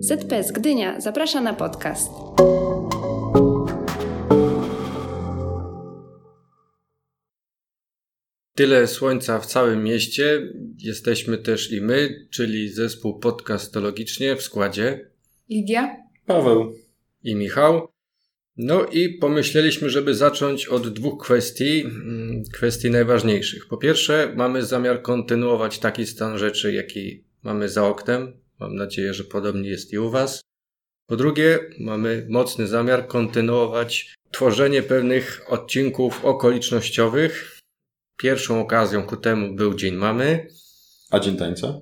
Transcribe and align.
ZPS 0.00 0.52
Gdynia 0.52 1.00
zaprasza 1.00 1.40
na 1.40 1.54
podcast. 1.54 2.10
Tyle 8.54 8.86
słońca 8.86 9.40
w 9.40 9.46
całym 9.46 9.84
mieście. 9.84 10.52
Jesteśmy 10.78 11.38
też 11.38 11.72
i 11.72 11.80
my, 11.80 12.26
czyli 12.30 12.68
zespół 12.68 13.18
podcastologicznie 13.18 14.36
w 14.36 14.42
składzie 14.42 15.10
Lidia? 15.50 15.96
Paweł. 16.26 16.74
i 17.22 17.34
Michał. 17.34 17.88
No 18.56 18.86
i 18.86 19.08
pomyśleliśmy, 19.08 19.90
żeby 19.90 20.14
zacząć 20.14 20.66
od 20.66 20.88
dwóch 20.88 21.22
kwestii, 21.22 21.80
mm, 21.80 22.42
kwestii 22.52 22.90
najważniejszych. 22.90 23.66
Po 23.68 23.76
pierwsze, 23.76 24.32
mamy 24.36 24.64
zamiar 24.64 25.02
kontynuować 25.02 25.78
taki 25.78 26.06
stan 26.06 26.38
rzeczy, 26.38 26.72
jaki 26.72 27.24
mamy 27.42 27.68
za 27.68 27.86
oknem. 27.88 28.43
Mam 28.60 28.76
nadzieję, 28.76 29.14
że 29.14 29.24
podobnie 29.24 29.70
jest 29.70 29.92
i 29.92 29.98
u 29.98 30.10
Was. 30.10 30.40
Po 31.06 31.16
drugie, 31.16 31.58
mamy 31.78 32.26
mocny 32.30 32.66
zamiar 32.66 33.06
kontynuować 33.06 34.14
tworzenie 34.30 34.82
pewnych 34.82 35.40
odcinków 35.48 36.24
okolicznościowych. 36.24 37.58
Pierwszą 38.16 38.60
okazją 38.60 39.02
ku 39.02 39.16
temu 39.16 39.54
był 39.54 39.74
Dzień 39.74 39.94
Mamy. 39.94 40.48
A 41.10 41.20
Dzień 41.20 41.36
Tańca? 41.36 41.80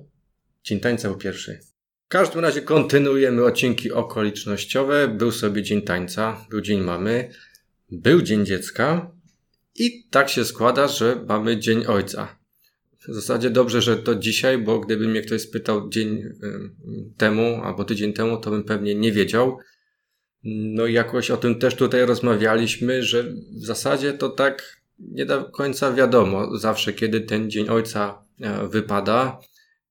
Dzień 0.63 0.79
Tańca 0.79 1.09
był 1.09 1.17
pierwszy. 1.17 1.59
W 2.05 2.07
każdym 2.07 2.41
razie 2.41 2.61
kontynuujemy 2.61 3.45
odcinki 3.45 3.91
okolicznościowe. 3.91 5.07
Był 5.07 5.31
sobie 5.31 5.63
Dzień 5.63 5.81
Tańca, 5.81 6.45
był 6.49 6.61
Dzień 6.61 6.81
Mamy, 6.81 7.33
był 7.91 8.21
Dzień 8.21 8.45
Dziecka 8.45 9.11
i 9.75 10.07
tak 10.09 10.29
się 10.29 10.45
składa, 10.45 10.87
że 10.87 11.23
mamy 11.27 11.59
Dzień 11.59 11.85
Ojca. 11.85 12.42
W 13.07 13.13
zasadzie 13.13 13.49
dobrze, 13.49 13.81
że 13.81 13.97
to 13.97 14.15
dzisiaj, 14.15 14.57
bo 14.57 14.79
gdyby 14.79 15.07
mnie 15.07 15.21
ktoś 15.21 15.41
spytał 15.41 15.89
dzień 15.89 16.23
temu 17.17 17.61
albo 17.63 17.83
tydzień 17.83 18.13
temu, 18.13 18.37
to 18.37 18.51
bym 18.51 18.63
pewnie 18.63 18.95
nie 18.95 19.11
wiedział. 19.11 19.57
No 20.43 20.85
i 20.85 20.93
jakoś 20.93 21.31
o 21.31 21.37
tym 21.37 21.59
też 21.59 21.75
tutaj 21.75 22.05
rozmawialiśmy, 22.05 23.03
że 23.03 23.23
w 23.61 23.65
zasadzie 23.65 24.13
to 24.13 24.29
tak 24.29 24.83
nie 24.99 25.25
do 25.25 25.45
końca 25.45 25.93
wiadomo 25.93 26.57
zawsze, 26.57 26.93
kiedy 26.93 27.21
ten 27.21 27.51
Dzień 27.51 27.69
Ojca 27.69 28.25
e, 28.41 28.67
wypada. 28.67 29.39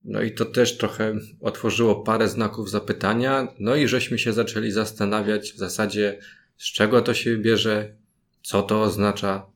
No 0.05 0.23
i 0.23 0.33
to 0.33 0.45
też 0.45 0.77
trochę 0.77 1.15
otworzyło 1.41 2.03
parę 2.03 2.29
znaków 2.29 2.71
zapytania. 2.71 3.49
No 3.59 3.77
i 3.77 3.89
żeśmy 3.89 4.19
się 4.19 4.33
zaczęli 4.33 4.71
zastanawiać 4.71 5.53
w 5.53 5.57
zasadzie, 5.57 6.19
z 6.59 6.73
czego 6.73 7.03
to 7.03 7.15
się 7.15 7.37
bierze, 7.37 7.97
co 8.43 8.63
to 8.63 8.83
oznacza, 8.83 9.47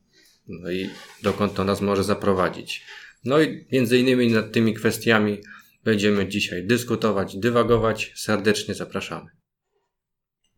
no 0.48 0.70
i 0.70 0.90
dokąd 1.22 1.54
to 1.54 1.64
nas 1.64 1.80
może 1.80 2.04
zaprowadzić. 2.04 2.84
No 3.26 3.42
i 3.42 3.66
między 3.72 3.98
innymi 3.98 4.28
nad 4.32 4.52
tymi 4.52 4.74
kwestiami 4.74 5.38
będziemy 5.84 6.28
dzisiaj 6.28 6.66
dyskutować, 6.66 7.36
dywagować. 7.36 8.12
Serdecznie 8.14 8.74
zapraszamy. 8.74 9.30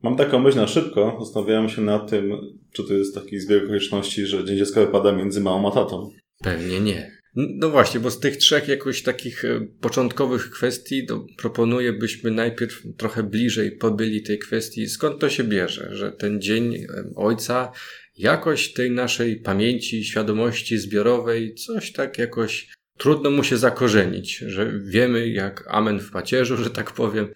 Mam 0.03 0.17
taką 0.17 0.39
myśl 0.39 0.57
na 0.57 0.67
szybko. 0.67 1.19
Zastanawiałem 1.21 1.69
się 1.69 1.83
nad 1.83 2.11
tym, 2.11 2.33
czy 2.73 2.85
to 2.85 2.95
jest 2.95 3.15
taki 3.15 3.41
zbieg 3.41 3.65
okoliczności, 3.65 4.27
że 4.27 4.45
Dzień 4.45 4.59
Dziecka 4.59 4.81
wypada 4.81 5.13
między 5.13 5.41
małą 5.41 5.73
a 5.73 5.75
tatą. 5.75 6.11
Pewnie 6.43 6.81
nie. 6.81 7.19
No 7.35 7.71
właśnie, 7.71 8.01
bo 8.01 8.11
z 8.11 8.21
tych 8.21 8.37
trzech 8.37 8.69
jakoś 8.69 9.03
takich 9.03 9.45
e, 9.45 9.67
początkowych 9.81 10.51
kwestii 10.51 11.07
to 11.07 11.27
proponuję, 11.37 11.93
byśmy 11.93 12.31
najpierw 12.31 12.83
trochę 12.97 13.23
bliżej 13.23 13.73
pobyli 13.73 14.23
tej 14.23 14.39
kwestii, 14.39 14.87
skąd 14.87 15.21
to 15.21 15.29
się 15.29 15.45
bierze, 15.45 15.89
że 15.93 16.13
ten 16.13 16.41
dzień 16.41 16.75
e, 16.75 16.87
ojca 17.17 17.73
jakoś 18.19 18.73
tej 18.73 18.91
naszej 18.91 19.37
pamięci, 19.37 20.05
świadomości 20.05 20.79
zbiorowej, 20.79 21.55
coś 21.55 21.93
tak 21.93 22.19
jakoś 22.19 22.73
trudno 22.97 23.31
mu 23.31 23.45
się 23.45 23.57
zakorzenić, 23.57 24.37
że 24.39 24.81
wiemy 24.85 25.29
jak 25.29 25.65
amen 25.69 26.01
w 26.01 26.11
pacierzu, 26.11 26.57
że 26.57 26.71
tak 26.71 26.93
powiem, 26.93 27.29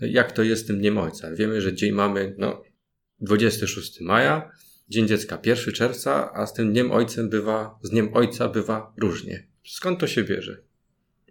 jak 0.00 0.32
to 0.32 0.42
jest 0.42 0.66
tym 0.66 0.78
dniem 0.78 0.98
ojca. 0.98 1.34
Wiemy, 1.34 1.60
że 1.60 1.74
dzień 1.74 1.92
mamy, 1.92 2.34
no, 2.38 2.62
26 3.20 4.00
maja, 4.00 4.50
Dzień 4.90 5.08
Dziecka 5.08 5.38
1 5.46 5.74
czerwca, 5.74 6.32
a 6.34 6.46
z 6.46 6.52
tym 6.52 6.72
dniem 6.72 6.92
ojcem 6.92 7.28
bywa, 7.28 7.78
z 7.82 7.90
dniem 7.90 8.10
ojca 8.14 8.48
bywa 8.48 8.92
różnie. 8.96 9.46
Skąd 9.64 10.00
to 10.00 10.06
się 10.06 10.24
bierze? 10.24 10.62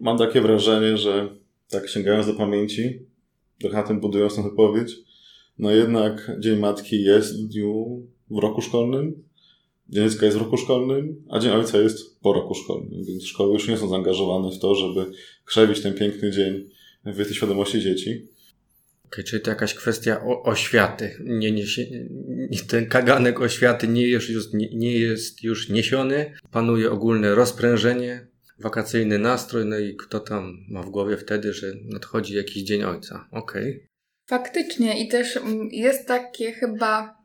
Mam 0.00 0.18
takie 0.18 0.40
wrażenie, 0.40 0.96
że 0.96 1.28
tak 1.68 1.88
sięgając 1.88 2.26
do 2.26 2.34
pamięci, 2.34 3.06
trochę 3.60 3.76
na 3.76 3.82
tym 3.82 4.00
budując 4.00 4.36
tę 4.36 4.42
wypowiedź, 4.42 4.96
no 5.58 5.70
jednak 5.70 6.30
Dzień 6.38 6.58
Matki 6.58 7.02
jest 7.02 7.44
w 7.44 7.48
dniu 7.48 8.02
w 8.30 8.38
roku 8.38 8.62
szkolnym, 8.62 9.22
Dzień 9.88 10.08
Dziecka 10.08 10.26
jest 10.26 10.38
w 10.38 10.40
roku 10.40 10.56
szkolnym, 10.56 11.24
a 11.30 11.38
Dzień 11.38 11.50
Ojca 11.50 11.78
jest 11.78 12.20
po 12.20 12.32
roku 12.32 12.54
szkolnym, 12.54 13.04
więc 13.04 13.24
szkoły 13.24 13.52
już 13.52 13.68
nie 13.68 13.76
są 13.76 13.88
zaangażowane 13.88 14.50
w 14.50 14.58
to, 14.58 14.74
żeby 14.74 15.06
krzewić 15.44 15.80
ten 15.80 15.94
piękny 15.94 16.30
dzień 16.30 16.70
w 17.04 17.24
tej 17.24 17.34
świadomości 17.34 17.80
dzieci. 17.80 18.28
Okay, 19.06 19.24
czyli 19.24 19.42
to 19.42 19.50
jakaś 19.50 19.74
kwestia 19.74 20.20
o, 20.24 20.42
oświaty. 20.42 21.16
Nie, 21.24 21.52
nie, 21.52 21.64
nie, 22.26 22.58
ten 22.68 22.86
kaganek 22.86 23.40
oświaty 23.40 23.88
nie 23.88 24.06
jest, 24.06 24.30
już, 24.30 24.52
nie, 24.52 24.68
nie 24.74 24.92
jest 24.92 25.42
już 25.42 25.68
niesiony. 25.68 26.34
Panuje 26.50 26.90
ogólne 26.90 27.34
rozprężenie, 27.34 28.26
wakacyjny 28.58 29.18
nastrój, 29.18 29.64
no 29.66 29.78
i 29.78 29.96
kto 29.96 30.20
tam 30.20 30.56
ma 30.68 30.82
w 30.82 30.90
głowie 30.90 31.16
wtedy, 31.16 31.52
że 31.52 31.72
nadchodzi 31.84 32.34
jakiś 32.34 32.62
dzień 32.62 32.82
ojca. 32.82 33.28
Okej. 33.32 33.76
Okay. 33.76 33.86
Faktycznie 34.28 35.04
i 35.04 35.08
też 35.08 35.38
jest 35.70 36.08
takie 36.08 36.52
chyba 36.52 37.19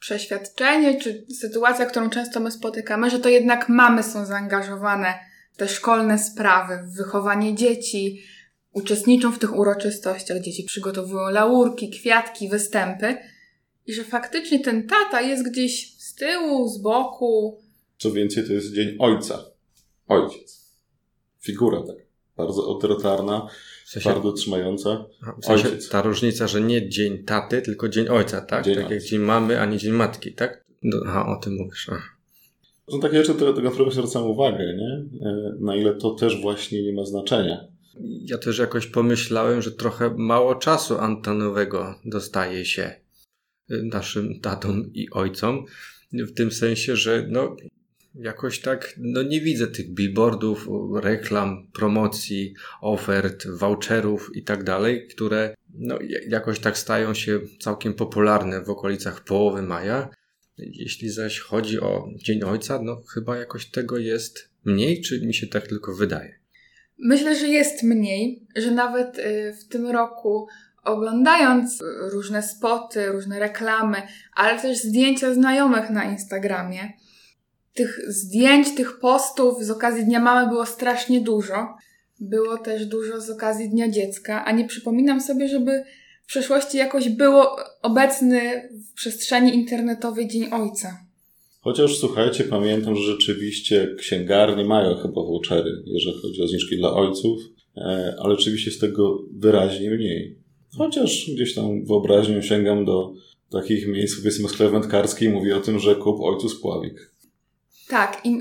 przeświadczenie, 0.00 1.00
czy 1.00 1.26
sytuacja, 1.40 1.86
którą 1.86 2.10
często 2.10 2.40
my 2.40 2.50
spotykamy, 2.50 3.10
że 3.10 3.18
to 3.18 3.28
jednak 3.28 3.68
mamy 3.68 4.02
są 4.02 4.26
zaangażowane 4.26 5.14
w 5.52 5.56
te 5.56 5.68
szkolne 5.68 6.18
sprawy, 6.18 6.78
w 6.82 6.96
wychowanie 6.96 7.54
dzieci, 7.54 8.22
uczestniczą 8.72 9.32
w 9.32 9.38
tych 9.38 9.56
uroczystościach, 9.56 10.40
dzieci 10.40 10.64
przygotowują 10.64 11.30
laurki, 11.30 11.90
kwiatki, 11.90 12.48
występy 12.48 13.16
i 13.86 13.92
że 13.92 14.04
faktycznie 14.04 14.60
ten 14.60 14.86
tata 14.86 15.20
jest 15.20 15.50
gdzieś 15.50 15.98
z 15.98 16.14
tyłu, 16.14 16.68
z 16.68 16.78
boku. 16.82 17.62
Co 17.98 18.12
więcej, 18.12 18.46
to 18.46 18.52
jest 18.52 18.72
Dzień 18.72 18.96
Ojca. 18.98 19.44
Ojciec. 20.08 20.76
Figura 21.40 21.82
tak 21.86 22.07
bardzo 22.38 22.62
autorytarna, 22.62 23.48
w 23.86 23.90
sensie, 23.90 24.10
bardzo 24.10 24.32
trzymająca. 24.32 25.04
W 25.42 25.44
sensie 25.44 25.68
Ojciec. 25.68 25.88
Ta 25.88 26.02
różnica, 26.02 26.46
że 26.46 26.60
nie 26.60 26.88
Dzień 26.88 27.24
Taty, 27.24 27.62
tylko 27.62 27.88
Dzień 27.88 28.08
Ojca, 28.08 28.40
tak? 28.40 28.64
Dzień 28.64 28.74
tak 28.74 28.90
jak 28.90 29.02
Dzień 29.02 29.20
Mamy, 29.20 29.60
a 29.60 29.66
nie 29.66 29.78
Dzień 29.78 29.92
Matki, 29.92 30.32
tak? 30.32 30.64
No, 30.82 30.96
aha, 31.06 31.36
o 31.38 31.40
tym 31.40 31.56
mówisz. 31.56 31.86
Aha. 31.92 32.08
Są 32.90 33.00
takie 33.00 33.18
rzeczy, 33.18 33.34
które 33.34 33.54
tego 33.54 33.70
trochę 33.70 33.90
zwracam 33.90 34.26
uwagę, 34.26 34.76
nie? 34.76 35.04
E, 35.28 35.54
na 35.60 35.76
ile 35.76 35.94
to 35.94 36.10
też 36.10 36.42
właśnie 36.42 36.82
nie 36.82 36.92
ma 36.92 37.04
znaczenia 37.04 37.68
ja 38.00 38.38
też 38.38 38.58
jakoś 38.58 38.86
pomyślałem, 38.86 39.62
że 39.62 39.72
trochę 39.72 40.14
mało 40.16 40.54
czasu 40.54 40.98
antenowego 40.98 41.94
dostaje 42.04 42.64
się 42.64 42.94
y, 43.70 43.82
naszym 43.82 44.40
tatom 44.40 44.90
i 44.94 45.10
ojcom. 45.10 45.64
W 46.12 46.34
tym 46.34 46.50
sensie, 46.50 46.96
że 46.96 47.26
no, 47.28 47.56
jakoś 48.18 48.60
tak 48.60 48.94
no 48.98 49.22
nie 49.22 49.40
widzę 49.40 49.66
tych 49.66 49.90
billboardów, 49.90 50.68
reklam, 51.02 51.66
promocji, 51.72 52.54
ofert, 52.80 53.46
voucherów 53.46 54.30
i 54.34 54.42
tak 54.42 54.64
dalej, 54.64 55.08
które 55.08 55.54
no, 55.74 55.98
jakoś 56.28 56.60
tak 56.60 56.78
stają 56.78 57.14
się 57.14 57.40
całkiem 57.60 57.94
popularne 57.94 58.62
w 58.62 58.70
okolicach 58.70 59.24
połowy 59.24 59.62
maja. 59.62 60.08
Jeśli 60.58 61.10
zaś 61.10 61.38
chodzi 61.38 61.80
o 61.80 62.08
Dzień 62.16 62.42
Ojca, 62.42 62.80
no 62.82 63.02
chyba 63.14 63.36
jakoś 63.36 63.70
tego 63.70 63.98
jest 63.98 64.50
mniej, 64.64 65.00
czy 65.00 65.26
mi 65.26 65.34
się 65.34 65.46
tak 65.46 65.66
tylko 65.66 65.94
wydaje? 65.94 66.38
Myślę, 66.98 67.36
że 67.36 67.48
jest 67.48 67.82
mniej, 67.82 68.46
że 68.56 68.70
nawet 68.70 69.18
y, 69.18 69.54
w 69.60 69.68
tym 69.68 69.86
roku 69.86 70.46
oglądając 70.84 71.82
różne 72.12 72.42
spoty, 72.42 73.06
różne 73.06 73.38
reklamy, 73.38 74.02
ale 74.34 74.62
też 74.62 74.78
zdjęcia 74.78 75.34
znajomych 75.34 75.90
na 75.90 76.04
Instagramie, 76.04 76.92
tych 77.78 78.00
zdjęć, 78.08 78.74
tych 78.74 78.98
postów 79.00 79.64
z 79.64 79.70
okazji 79.70 80.04
Dnia 80.04 80.20
Mamy 80.20 80.48
było 80.48 80.66
strasznie 80.66 81.20
dużo. 81.20 81.54
Było 82.20 82.58
też 82.58 82.86
dużo 82.86 83.20
z 83.20 83.30
okazji 83.30 83.70
Dnia 83.70 83.90
Dziecka, 83.90 84.44
a 84.44 84.52
nie 84.52 84.66
przypominam 84.66 85.20
sobie, 85.20 85.48
żeby 85.48 85.84
w 86.22 86.26
przeszłości 86.26 86.78
jakoś 86.78 87.08
było 87.08 87.56
obecny 87.82 88.68
w 88.90 88.94
przestrzeni 88.94 89.54
internetowej 89.54 90.28
Dzień 90.28 90.44
Ojca. 90.52 90.98
Chociaż 91.60 91.98
słuchajcie, 91.98 92.44
pamiętam, 92.44 92.96
że 92.96 93.02
rzeczywiście 93.02 93.94
księgarnie 93.98 94.64
mają 94.64 94.94
chyba 94.94 95.22
vouchery, 95.22 95.82
jeżeli 95.86 96.16
chodzi 96.22 96.42
o 96.42 96.48
zniżki 96.48 96.76
dla 96.76 96.92
ojców, 96.92 97.40
e, 97.76 98.14
ale 98.18 98.34
oczywiście 98.34 98.70
jest 98.70 98.80
tego 98.80 99.18
wyraźnie 99.32 99.90
mniej. 99.90 100.38
Chociaż 100.78 101.30
gdzieś 101.34 101.54
tam 101.54 101.84
wyobraźnią 101.84 102.42
sięgam 102.42 102.84
do 102.84 103.12
takich 103.50 103.88
miejsc, 103.88 104.16
powiedzmy 104.16 104.48
sklep 104.48 104.72
wędkarski 104.72 105.24
i 105.24 105.28
mówię 105.28 105.56
o 105.56 105.60
tym, 105.60 105.78
że 105.78 105.94
kup 105.94 106.20
ojcu 106.20 106.48
spławik. 106.48 107.17
Tak, 107.88 108.20
i 108.24 108.38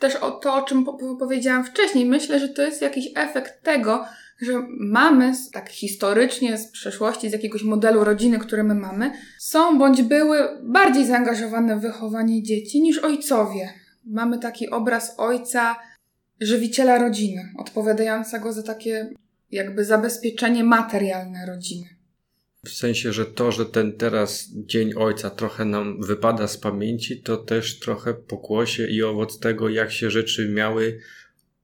też 0.00 0.16
o 0.16 0.30
to, 0.30 0.54
o 0.54 0.62
czym 0.62 0.86
powiedziałam 1.18 1.64
wcześniej, 1.64 2.06
myślę, 2.06 2.40
że 2.40 2.48
to 2.48 2.62
jest 2.62 2.82
jakiś 2.82 3.08
efekt 3.14 3.62
tego, 3.62 4.04
że 4.40 4.52
mamy, 4.80 5.32
tak 5.52 5.68
historycznie 5.68 6.58
z 6.58 6.70
przeszłości, 6.70 7.30
z 7.30 7.32
jakiegoś 7.32 7.62
modelu 7.62 8.04
rodziny, 8.04 8.38
który 8.38 8.62
my 8.62 8.74
mamy, 8.74 9.12
są 9.38 9.78
bądź 9.78 10.02
były 10.02 10.38
bardziej 10.62 11.06
zaangażowane 11.06 11.76
w 11.76 11.80
wychowanie 11.80 12.42
dzieci 12.42 12.82
niż 12.82 12.98
ojcowie. 12.98 13.72
Mamy 14.04 14.38
taki 14.38 14.70
obraz 14.70 15.14
ojca, 15.18 15.76
żywiciela 16.40 16.98
rodziny, 16.98 17.42
odpowiadającego 17.58 18.52
za 18.52 18.62
takie 18.62 19.10
jakby 19.50 19.84
zabezpieczenie 19.84 20.64
materialne 20.64 21.46
rodziny. 21.46 21.99
W 22.64 22.70
sensie, 22.70 23.12
że 23.12 23.26
to, 23.26 23.52
że 23.52 23.66
ten 23.66 23.92
teraz 23.92 24.50
Dzień 24.54 24.94
Ojca 24.96 25.30
trochę 25.30 25.64
nam 25.64 26.02
wypada 26.02 26.48
z 26.48 26.58
pamięci, 26.58 27.22
to 27.22 27.36
też 27.36 27.78
trochę 27.78 28.14
pokłosie 28.14 28.86
i 28.86 29.02
owoc 29.02 29.38
tego, 29.38 29.68
jak 29.68 29.92
się 29.92 30.10
rzeczy 30.10 30.48
miały 30.48 31.00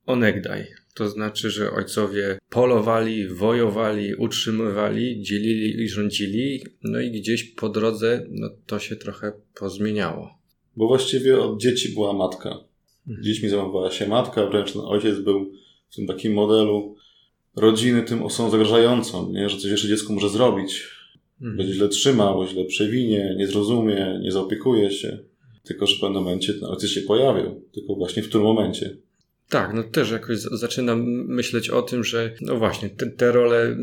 onegdaj. 0.07 0.67
To 0.95 1.09
znaczy, 1.09 1.51
że 1.51 1.71
ojcowie 1.71 2.39
polowali, 2.51 3.29
wojowali, 3.29 4.15
utrzymywali, 4.15 5.23
dzielili 5.23 5.83
i 5.83 5.89
rządzili, 5.89 6.65
no 6.83 7.01
i 7.01 7.11
gdzieś 7.11 7.45
po 7.45 7.69
drodze 7.69 8.27
no, 8.31 8.49
to 8.67 8.79
się 8.79 8.97
trochę 8.97 9.33
pozmieniało. 9.55 10.39
Bo 10.77 10.89
właściwie 10.89 11.39
od 11.39 11.61
dzieci 11.61 11.95
była 11.95 12.13
matka. 12.13 12.59
Dziećmi 13.23 13.49
zajmowała 13.49 13.91
się 13.91 14.09
matka, 14.09 14.47
wręcz 14.47 14.77
ojciec 14.77 15.19
był 15.19 15.53
w 15.91 15.97
tym 15.97 16.07
takim 16.07 16.33
modelu 16.33 16.97
rodziny 17.57 18.03
tym 18.03 18.23
osobą 18.23 18.51
zagrażającą, 18.51 19.33
nie? 19.33 19.49
że 19.49 19.57
coś 19.57 19.71
jeszcze 19.71 19.89
dziecko 19.89 20.13
może 20.13 20.29
zrobić. 20.29 20.85
Mhm. 21.41 21.57
Będzie 21.57 21.73
źle 21.73 21.89
trzymał, 21.89 22.47
źle 22.47 22.65
przewinie, 22.65 23.35
nie 23.39 23.47
zrozumie, 23.47 24.21
nie 24.23 24.33
zaopiekuje 24.33 24.91
się. 24.91 25.19
Tylko, 25.63 25.87
że 25.87 25.97
w 25.97 26.01
pewnym 26.01 26.23
momencie 26.23 26.55
ten 26.55 26.65
ojciec 26.65 26.91
się 26.91 27.01
pojawił. 27.01 27.63
Tylko 27.73 27.95
właśnie 27.95 28.23
w 28.23 28.29
którym 28.29 28.47
momencie. 28.47 28.97
Tak, 29.49 29.75
no 29.75 29.83
też 29.83 30.11
jakoś 30.11 30.39
zaczynam 30.39 31.03
myśleć 31.27 31.71
o 31.71 31.83
tym, 31.83 32.05
że 32.05 32.35
no 32.41 32.59
właśnie, 32.59 32.91
te, 32.91 33.07
te 33.07 33.33
role 33.33 33.77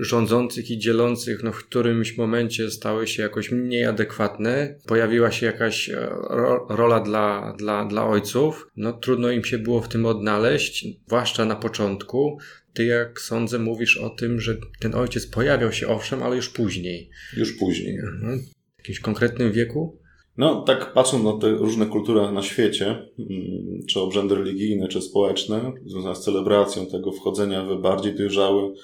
rządzących 0.00 0.70
i 0.70 0.78
dzielących, 0.78 1.42
no 1.42 1.52
w 1.52 1.64
którymś 1.64 2.16
momencie 2.16 2.70
stały 2.70 3.06
się 3.06 3.22
jakoś 3.22 3.50
mniej 3.50 3.84
adekwatne. 3.84 4.74
Pojawiła 4.86 5.30
się 5.30 5.46
jakaś 5.46 5.90
e, 5.90 6.08
ro, 6.30 6.66
rola 6.70 7.00
dla, 7.00 7.54
dla, 7.58 7.84
dla 7.84 8.06
ojców. 8.06 8.68
No 8.76 8.92
trudno 8.92 9.30
im 9.30 9.44
się 9.44 9.58
było 9.58 9.82
w 9.82 9.88
tym 9.88 10.06
odnaleźć, 10.06 10.86
zwłaszcza 11.06 11.44
na 11.44 11.56
początku. 11.56 12.38
Ty, 12.72 12.84
jak 12.84 13.20
sądzę, 13.20 13.58
mówisz 13.58 13.96
o 13.96 14.10
tym, 14.10 14.40
że 14.40 14.56
ten 14.80 14.94
ojciec 14.94 15.26
pojawiał 15.26 15.72
się 15.72 15.88
owszem, 15.88 16.22
ale 16.22 16.36
już 16.36 16.48
później. 16.48 17.10
Już 17.36 17.52
później. 17.52 17.98
Mhm. 17.98 18.38
W 18.76 18.78
jakimś 18.78 19.00
konkretnym 19.00 19.52
wieku? 19.52 19.98
No, 20.38 20.62
tak 20.62 20.92
patrząc 20.92 21.24
na 21.24 21.38
te 21.38 21.50
różne 21.50 21.86
kultury 21.86 22.32
na 22.32 22.42
świecie, 22.42 22.86
mm, 22.86 23.86
czy 23.88 24.00
obrzędy 24.00 24.34
religijne, 24.34 24.88
czy 24.88 25.02
społeczne, 25.02 25.72
związane 25.86 26.16
z 26.16 26.20
celebracją 26.20 26.86
tego 26.86 27.12
wchodzenia 27.12 27.64
w 27.64 27.80
bardziej 27.80 28.14
dojrzały, 28.14 28.74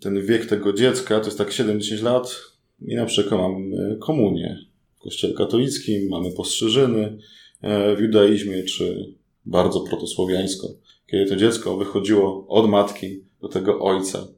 ten 0.00 0.26
wiek 0.26 0.46
tego 0.46 0.72
dziecka 0.72 1.20
to 1.20 1.26
jest 1.26 1.38
tak 1.38 1.50
7-10 1.50 2.02
lat 2.02 2.42
i 2.80 2.94
na 2.94 3.06
przykład 3.06 3.40
mamy 3.40 3.96
komunię 4.00 4.58
w 4.96 5.02
kościele 5.02 5.34
katolickim, 5.34 6.08
mamy 6.08 6.32
postrzyżyny 6.32 7.18
e, 7.62 7.96
w 7.96 8.00
judaizmie, 8.00 8.62
czy 8.62 9.14
bardzo 9.46 9.80
protosłowiańsko, 9.80 10.68
kiedy 11.06 11.26
to 11.26 11.36
dziecko 11.36 11.76
wychodziło 11.76 12.46
od 12.48 12.70
matki 12.70 13.24
do 13.40 13.48
tego 13.48 13.80
ojca, 13.80 14.28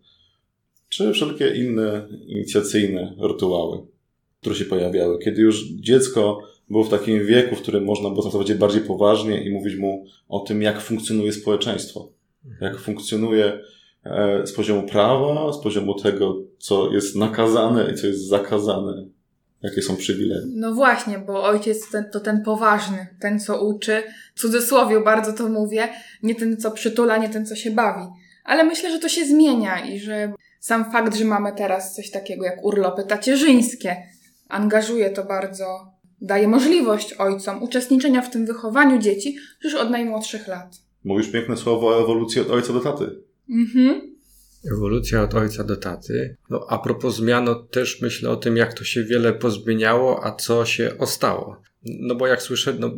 czy 0.88 1.12
wszelkie 1.12 1.48
inne 1.48 2.08
inicjacyjne 2.26 3.16
rytuały, 3.20 3.78
które 4.40 4.54
się 4.54 4.64
pojawiały. 4.64 5.18
Kiedy 5.18 5.42
już 5.42 5.64
dziecko 5.68 6.40
było 6.70 6.84
w 6.84 6.90
takim 6.90 7.26
wieku, 7.26 7.56
w 7.56 7.62
którym 7.62 7.84
można 7.84 8.10
było 8.10 8.22
traktować 8.22 8.48
je 8.48 8.54
bardziej 8.54 8.80
poważnie 8.80 9.44
i 9.44 9.50
mówić 9.50 9.76
mu 9.76 10.04
o 10.28 10.40
tym, 10.40 10.62
jak 10.62 10.80
funkcjonuje 10.80 11.32
społeczeństwo, 11.32 12.12
jak 12.60 12.78
funkcjonuje 12.78 13.60
e, 14.04 14.46
z 14.46 14.52
poziomu 14.52 14.82
prawa, 14.82 15.52
z 15.52 15.62
poziomu 15.62 15.94
tego, 15.94 16.36
co 16.58 16.92
jest 16.92 17.16
nakazane 17.16 17.90
i 17.92 17.94
co 17.94 18.06
jest 18.06 18.28
zakazane, 18.28 19.06
jakie 19.62 19.82
są 19.82 19.96
przywileje. 19.96 20.42
No 20.46 20.74
właśnie, 20.74 21.18
bo 21.18 21.44
ojciec 21.44 21.90
ten, 21.90 22.04
to 22.12 22.20
ten 22.20 22.42
poważny, 22.42 23.06
ten 23.20 23.40
co 23.40 23.64
uczy, 23.64 24.02
w 24.34 24.40
cudzysłowie 24.40 25.00
bardzo 25.00 25.32
to 25.32 25.48
mówię, 25.48 25.88
nie 26.22 26.34
ten 26.34 26.56
co 26.56 26.70
przytula, 26.70 27.16
nie 27.16 27.28
ten 27.28 27.46
co 27.46 27.56
się 27.56 27.70
bawi. 27.70 28.06
Ale 28.44 28.64
myślę, 28.64 28.90
że 28.90 28.98
to 28.98 29.08
się 29.08 29.24
zmienia 29.24 29.86
i 29.86 29.98
że 29.98 30.32
sam 30.60 30.92
fakt, 30.92 31.16
że 31.16 31.24
mamy 31.24 31.52
teraz 31.56 31.94
coś 31.94 32.10
takiego 32.10 32.44
jak 32.44 32.64
urlopy 32.64 33.04
tacierzyńskie, 33.04 33.96
angażuje 34.48 35.10
to 35.10 35.24
bardzo, 35.24 35.93
daje 36.20 36.48
możliwość 36.48 37.12
ojcom 37.12 37.62
uczestniczenia 37.62 38.22
w 38.22 38.30
tym 38.30 38.46
wychowaniu 38.46 38.98
dzieci 38.98 39.36
już 39.64 39.74
od 39.74 39.90
najmłodszych 39.90 40.48
lat. 40.48 40.76
Mówisz 41.04 41.30
piękne 41.30 41.56
słowo 41.56 41.88
o 41.88 42.02
ewolucji 42.02 42.40
od 42.40 42.50
ojca 42.50 42.72
do 42.72 42.80
taty. 42.80 43.22
Mhm. 43.50 44.14
Ewolucja 44.72 45.22
od 45.22 45.34
ojca 45.34 45.64
do 45.64 45.76
taty. 45.76 46.36
No, 46.50 46.66
a 46.68 46.78
propos 46.78 47.16
zmian, 47.16 47.44
no, 47.44 47.54
też 47.54 48.00
myślę 48.02 48.30
o 48.30 48.36
tym, 48.36 48.56
jak 48.56 48.74
to 48.74 48.84
się 48.84 49.04
wiele 49.04 49.32
pozmieniało, 49.32 50.24
a 50.26 50.36
co 50.36 50.64
się 50.64 50.92
ostało. 50.98 51.62
No 51.84 52.14
bo 52.14 52.26
jak 52.26 52.42
słyszę, 52.42 52.76
no, 52.78 52.90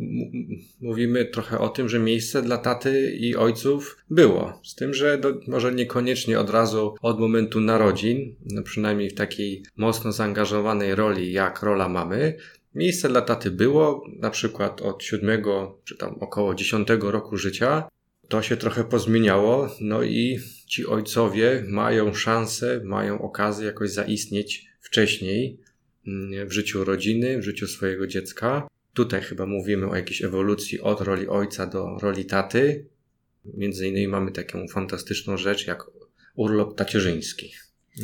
mówimy 0.81 1.25
trochę 1.25 1.59
o 1.59 1.69
tym, 1.69 1.89
że 1.89 1.99
miejsce 1.99 2.41
dla 2.41 2.57
taty 2.57 3.11
i 3.11 3.35
ojców 3.35 3.97
było. 4.09 4.61
Z 4.63 4.75
tym, 4.75 4.93
że 4.93 5.17
do, 5.17 5.33
może 5.47 5.71
niekoniecznie 5.71 6.39
od 6.39 6.49
razu 6.49 6.95
od 7.01 7.19
momentu 7.19 7.59
narodzin, 7.59 8.35
no 8.45 8.63
przynajmniej 8.63 9.09
w 9.09 9.15
takiej 9.15 9.63
mocno 9.77 10.11
zaangażowanej 10.11 10.95
roli 10.95 11.31
jak 11.31 11.61
rola 11.63 11.89
mamy, 11.89 12.37
miejsce 12.75 13.09
dla 13.09 13.21
taty 13.21 13.51
było, 13.51 14.03
na 14.19 14.29
przykład 14.29 14.81
od 14.81 15.03
siódmego 15.03 15.81
czy 15.83 15.97
tam 15.97 16.15
około 16.19 16.55
dziesiątego 16.55 17.11
roku 17.11 17.37
życia. 17.37 17.89
To 18.27 18.41
się 18.41 18.57
trochę 18.57 18.83
pozmieniało, 18.83 19.69
no 19.81 20.03
i 20.03 20.39
ci 20.67 20.87
ojcowie 20.87 21.63
mają 21.67 22.13
szansę, 22.13 22.81
mają 22.83 23.21
okazję 23.21 23.65
jakoś 23.65 23.91
zaistnieć 23.91 24.65
wcześniej 24.81 25.59
mm, 26.07 26.47
w 26.47 26.51
życiu 26.51 26.83
rodziny, 26.83 27.37
w 27.37 27.43
życiu 27.43 27.67
swojego 27.67 28.07
dziecka. 28.07 28.67
Tutaj 28.93 29.21
chyba 29.21 29.45
mówimy 29.45 29.89
o 29.89 29.95
jakiejś 29.95 30.23
ewolucji 30.23 30.81
od 30.81 31.01
roli 31.01 31.27
ojca 31.27 31.67
do 31.67 31.97
roli 32.01 32.25
taty. 32.25 32.85
Między 33.45 33.87
innymi 33.87 34.07
mamy 34.07 34.31
taką 34.31 34.67
fantastyczną 34.67 35.37
rzecz 35.37 35.67
jak 35.67 35.83
urlop 36.35 36.77
tacierzyński. 36.77 37.51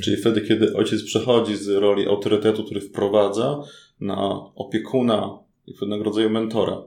Czyli 0.01 0.17
wtedy, 0.17 0.41
kiedy 0.41 0.73
ojciec 0.73 1.03
przechodzi 1.03 1.57
z 1.57 1.67
roli 1.67 2.07
autorytetu, 2.07 2.63
który 2.63 2.81
wprowadza, 2.81 3.57
na 4.03 4.17
opiekuna 4.55 5.39
i 5.67 5.73
pewnego 5.73 6.03
rodzaju 6.03 6.29
mentora. 6.29 6.77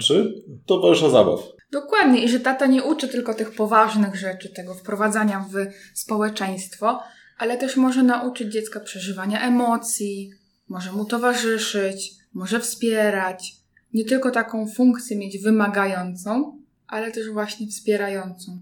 Czy 0.00 0.44
towarzysza 0.66 1.10
zabaw. 1.10 1.40
Dokładnie, 1.72 2.24
i 2.24 2.28
że 2.28 2.40
tata 2.40 2.66
nie 2.66 2.82
uczy 2.82 3.08
tylko 3.08 3.34
tych 3.34 3.54
poważnych 3.54 4.16
rzeczy, 4.16 4.48
tego 4.48 4.74
wprowadzania 4.74 5.44
w 5.52 5.54
społeczeństwo, 5.98 7.00
ale 7.38 7.58
też 7.58 7.76
może 7.76 8.02
nauczyć 8.02 8.52
dziecka 8.52 8.80
przeżywania 8.80 9.40
emocji, 9.40 10.30
może 10.68 10.92
mu 10.92 11.04
towarzyszyć, 11.04 12.10
może 12.34 12.60
wspierać. 12.60 13.56
Nie 13.94 14.04
tylko 14.04 14.30
taką 14.30 14.68
funkcję 14.68 15.16
mieć 15.16 15.38
wymagającą, 15.38 16.58
ale 16.86 17.12
też 17.12 17.30
właśnie 17.30 17.66
wspierającą. 17.66 18.58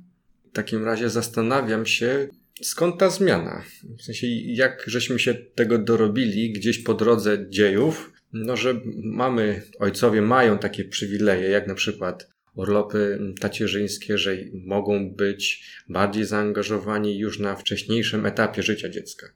W 0.53 0.55
takim 0.55 0.85
razie 0.85 1.11
zastanawiam 1.11 1.87
się, 1.87 2.29
skąd 2.62 2.99
ta 2.99 3.11
zmiana? 3.11 3.64
W 3.99 4.03
sensie, 4.03 4.26
jak 4.47 4.85
żeśmy 4.87 5.19
się 5.19 5.35
tego 5.35 5.79
dorobili 5.79 6.53
gdzieś 6.53 6.79
po 6.79 6.94
drodze 6.94 7.46
dziejów, 7.51 8.13
no 8.32 8.56
że 8.56 8.81
mamy, 9.03 9.63
ojcowie 9.79 10.22
mają 10.22 10.58
takie 10.58 10.84
przywileje, 10.84 11.48
jak 11.48 11.67
na 11.67 11.75
przykład 11.75 12.29
urlopy 12.55 13.19
tacierzyńskie, 13.41 14.19
że 14.19 14.37
mogą 14.65 15.15
być 15.15 15.65
bardziej 15.89 16.25
zaangażowani 16.25 17.19
już 17.19 17.39
na 17.39 17.56
wcześniejszym 17.56 18.27
etapie 18.27 18.63
życia 18.63 18.89
dziecka. 18.89 19.27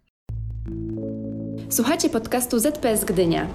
Słuchacie 1.71 2.09
podcastu 2.09 2.59
ZPS 2.59 3.05
Gdynia. 3.05 3.49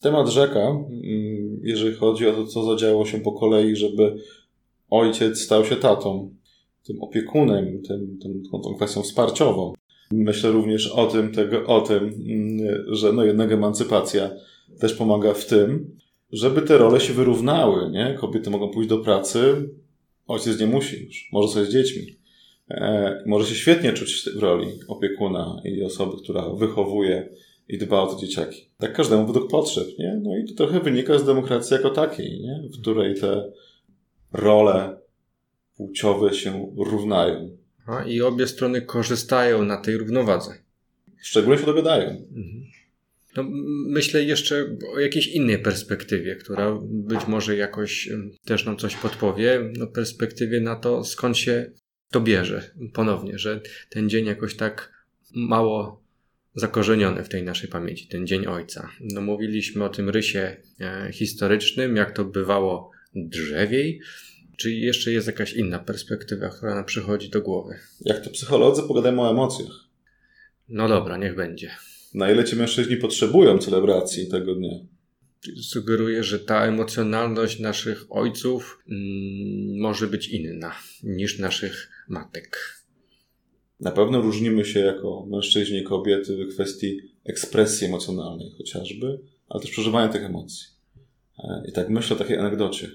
Temat 0.00 0.28
rzeka, 0.28 0.60
mm, 0.60 1.29
jeżeli 1.62 1.96
chodzi 1.96 2.26
o 2.28 2.32
to, 2.32 2.46
co 2.46 2.64
zadziało 2.64 3.06
się 3.06 3.20
po 3.20 3.32
kolei, 3.32 3.76
żeby 3.76 4.16
ojciec 4.90 5.40
stał 5.40 5.64
się 5.64 5.76
tatą, 5.76 6.30
tym 6.86 7.02
opiekunem, 7.02 7.82
tym, 7.82 8.18
tym, 8.22 8.42
tą, 8.50 8.60
tą 8.60 8.74
kwestią 8.74 9.02
wsparciową. 9.02 9.72
Myślę 10.10 10.50
również 10.50 10.86
o 10.86 11.06
tym, 11.06 11.32
tego, 11.32 11.66
o 11.66 11.80
tym, 11.80 12.04
mm, 12.04 12.94
że 12.94 13.12
no 13.12 13.24
jednak 13.24 13.52
emancypacja 13.52 14.30
też 14.80 14.94
pomaga 14.94 15.34
w 15.34 15.46
tym, 15.46 15.96
żeby 16.32 16.62
te 16.62 16.78
role 16.78 17.00
się 17.00 17.12
wyrównały, 17.12 17.90
nie? 17.90 18.16
Kobiety 18.20 18.50
mogą 18.50 18.68
pójść 18.68 18.88
do 18.88 18.98
pracy, 18.98 19.68
ojciec 20.26 20.60
nie 20.60 20.66
musi 20.66 21.04
już, 21.04 21.28
może 21.32 21.48
sobie 21.48 21.66
z 21.66 21.72
dziećmi. 21.72 22.02
E, 22.70 23.22
może 23.26 23.46
się 23.46 23.54
świetnie 23.54 23.92
czuć 23.92 24.28
w 24.36 24.38
roli 24.38 24.66
opiekuna 24.88 25.62
i 25.64 25.82
osoby, 25.82 26.22
która 26.22 26.48
wychowuje 26.48 27.28
i 27.70 27.78
dba 27.78 28.02
o 28.02 28.14
te 28.14 28.20
dzieciaki. 28.26 28.70
Tak 28.78 28.92
każdemu 28.92 29.26
według 29.26 29.50
potrzeb, 29.50 29.86
nie? 29.98 30.20
No 30.22 30.38
i 30.38 30.44
to 30.44 30.54
trochę 30.54 30.80
wynika 30.80 31.18
z 31.18 31.24
demokracji 31.24 31.74
jako 31.74 31.90
takiej, 31.90 32.40
nie? 32.40 32.68
W 32.68 32.80
której 32.80 33.14
te 33.14 33.52
role 34.32 35.00
płciowe 35.76 36.34
się 36.34 36.74
równają. 36.76 37.56
A, 37.86 38.04
I 38.04 38.20
obie 38.20 38.46
strony 38.46 38.82
korzystają 38.82 39.64
na 39.64 39.76
tej 39.76 39.96
równowadze. 39.96 40.50
Szczególnie 41.22 41.60
się 41.60 41.66
dogadają. 41.66 42.10
Mhm. 42.10 42.64
No, 43.36 43.44
myślę 43.86 44.22
jeszcze 44.22 44.76
o 44.94 45.00
jakiejś 45.00 45.26
innej 45.26 45.58
perspektywie, 45.58 46.36
która 46.36 46.78
być 46.82 47.26
może 47.26 47.56
jakoś 47.56 48.08
też 48.44 48.64
nam 48.64 48.76
coś 48.76 48.96
podpowie. 48.96 49.72
No, 49.78 49.86
perspektywie 49.86 50.60
na 50.60 50.76
to, 50.76 51.04
skąd 51.04 51.38
się 51.38 51.70
to 52.10 52.20
bierze 52.20 52.70
ponownie, 52.92 53.38
że 53.38 53.60
ten 53.90 54.08
dzień 54.08 54.26
jakoś 54.26 54.56
tak 54.56 54.92
mało 55.34 55.99
zakorzeniony 56.54 57.24
w 57.24 57.28
tej 57.28 57.42
naszej 57.42 57.68
pamięci, 57.68 58.08
ten 58.08 58.26
Dzień 58.26 58.46
Ojca. 58.46 58.90
No, 59.00 59.20
mówiliśmy 59.20 59.84
o 59.84 59.88
tym 59.88 60.10
rysie 60.10 60.56
e, 60.80 61.12
historycznym, 61.12 61.96
jak 61.96 62.12
to 62.12 62.24
bywało 62.24 62.90
drzewiej? 63.14 64.00
Czy 64.56 64.72
jeszcze 64.72 65.12
jest 65.12 65.26
jakaś 65.26 65.52
inna 65.52 65.78
perspektywa, 65.78 66.48
która 66.48 66.74
nam 66.74 66.84
przychodzi 66.84 67.30
do 67.30 67.42
głowy? 67.42 67.74
Jak 68.00 68.24
to 68.24 68.30
psycholodzy, 68.30 68.82
pogadajmy 68.82 69.20
o 69.20 69.30
emocjach. 69.30 69.90
No 70.68 70.88
dobra, 70.88 71.16
niech 71.16 71.34
będzie. 71.34 71.70
Na 72.14 72.30
ile 72.30 72.44
ci 72.44 72.56
mężczyźni 72.56 72.96
potrzebują 72.96 73.58
celebracji 73.58 74.28
tego 74.28 74.54
dnia? 74.54 74.70
Sugeruję, 75.62 76.24
że 76.24 76.38
ta 76.38 76.66
emocjonalność 76.66 77.60
naszych 77.60 78.04
ojców 78.10 78.78
mm, 78.88 79.80
może 79.80 80.06
być 80.06 80.28
inna 80.28 80.74
niż 81.02 81.38
naszych 81.38 81.90
matek. 82.08 82.79
Na 83.80 83.90
pewno 83.90 84.20
różnimy 84.20 84.64
się 84.64 84.80
jako 84.80 85.26
mężczyźni 85.26 85.78
i 85.78 85.82
kobiety 85.84 86.46
w 86.46 86.54
kwestii 86.54 87.00
ekspresji 87.24 87.86
emocjonalnej 87.86 88.50
chociażby, 88.58 89.20
ale 89.48 89.60
też 89.62 89.70
przeżywania 89.70 90.08
tych 90.08 90.24
emocji. 90.24 90.66
E, 91.38 91.62
I 91.68 91.72
tak 91.72 91.88
myślę 91.90 92.16
o 92.16 92.18
takiej 92.18 92.38
anegdocie 92.38 92.90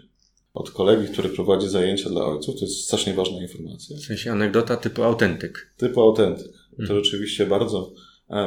od 0.54 0.72
kolegi, 0.72 1.08
który 1.14 1.30
prowadzi 1.30 1.70
zajęcia 1.70 2.10
dla 2.10 2.26
ojców. 2.26 2.56
To 2.60 2.66
jest 2.66 2.82
strasznie 2.84 3.14
ważna 3.14 3.42
informacja. 3.42 3.98
W 3.98 4.02
sensie 4.02 4.32
anegdota 4.32 4.78
typu 4.78 5.04
autentyk. 5.04 5.74
Typu 5.78 6.02
autentyk. 6.02 6.52
To 6.78 6.82
Mhm. 6.84 7.04
rzeczywiście 7.04 7.46
bardzo 7.46 7.92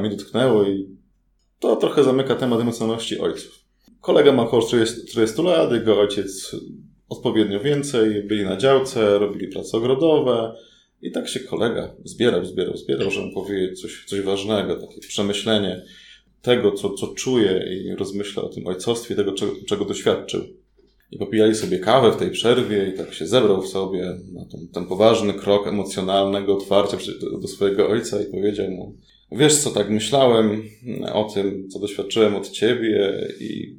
mnie 0.01 0.11
dotknęło 0.11 0.65
i 0.69 0.89
to 1.61 1.77
trochę 1.77 2.05
zamyka 2.05 2.35
temat 2.35 2.61
emocjonalności 2.61 3.19
ojców. 3.19 3.65
Kolega 4.01 4.33
ma 4.33 4.43
około 4.43 4.63
40, 4.63 5.07
40 5.07 5.43
lat, 5.43 5.73
jego 5.73 6.01
ojciec 6.01 6.57
odpowiednio 7.09 7.61
więcej, 7.61 8.23
byli 8.23 8.45
na 8.45 8.57
działce, 8.57 9.19
robili 9.19 9.49
prace 9.49 9.77
ogrodowe 9.77 10.55
i 11.03 11.13
tak 11.13 11.29
się 11.29 11.41
kolega 11.41 11.95
zbierał, 12.05 12.45
zbierał, 12.45 12.77
zbierał, 12.77 13.11
żeby 13.11 13.33
powiedzieć 13.35 13.81
coś, 13.81 14.05
coś 14.07 14.21
ważnego, 14.21 14.77
takie 14.77 15.01
przemyślenie 15.01 15.83
tego, 16.43 16.73
co, 16.73 16.95
co 16.95 17.09
czuje 17.09 17.65
i 17.73 17.95
rozmyśla 17.95 18.43
o 18.43 18.49
tym 18.49 18.67
ojcostwie, 18.67 19.15
tego, 19.15 19.33
czego, 19.33 19.53
czego 19.67 19.85
doświadczył. 19.85 20.45
I 21.11 21.19
popijali 21.19 21.55
sobie 21.55 21.79
kawę 21.79 22.13
w 22.13 22.17
tej 22.17 22.31
przerwie 22.31 22.89
i 22.95 22.97
tak 22.97 23.15
się 23.15 23.27
zebrał 23.27 23.63
w 23.63 23.69
sobie 23.69 24.19
na 24.33 24.45
ten, 24.45 24.69
ten 24.69 24.87
poważny 24.87 25.35
krok 25.35 25.67
emocjonalnego 25.67 26.57
otwarcia 26.57 26.97
do, 27.21 27.39
do 27.39 27.49
swojego 27.49 27.89
ojca 27.89 28.23
i 28.23 28.27
powiedział 28.27 28.71
mu 28.71 28.95
Wiesz 29.33 29.57
co, 29.57 29.71
tak 29.71 29.91
myślałem 29.91 30.63
o 31.13 31.25
tym, 31.25 31.69
co 31.69 31.79
doświadczyłem 31.79 32.37
od 32.37 32.51
ciebie 32.51 33.29
i 33.41 33.77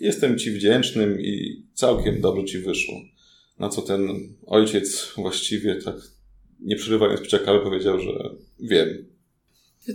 jestem 0.00 0.38
ci 0.38 0.50
wdzięcznym 0.50 1.20
i 1.20 1.62
całkiem 1.74 2.20
dobrze 2.20 2.44
ci 2.44 2.58
wyszło. 2.58 2.94
Na 3.58 3.68
co 3.68 3.82
ten 3.82 4.08
ojciec 4.46 5.12
właściwie 5.16 5.74
tak 5.74 5.96
nie 6.60 6.76
przerywając 6.76 7.20
picia 7.20 7.38
kawy 7.38 7.60
powiedział, 7.60 8.00
że 8.00 8.10
wiem. 8.60 8.88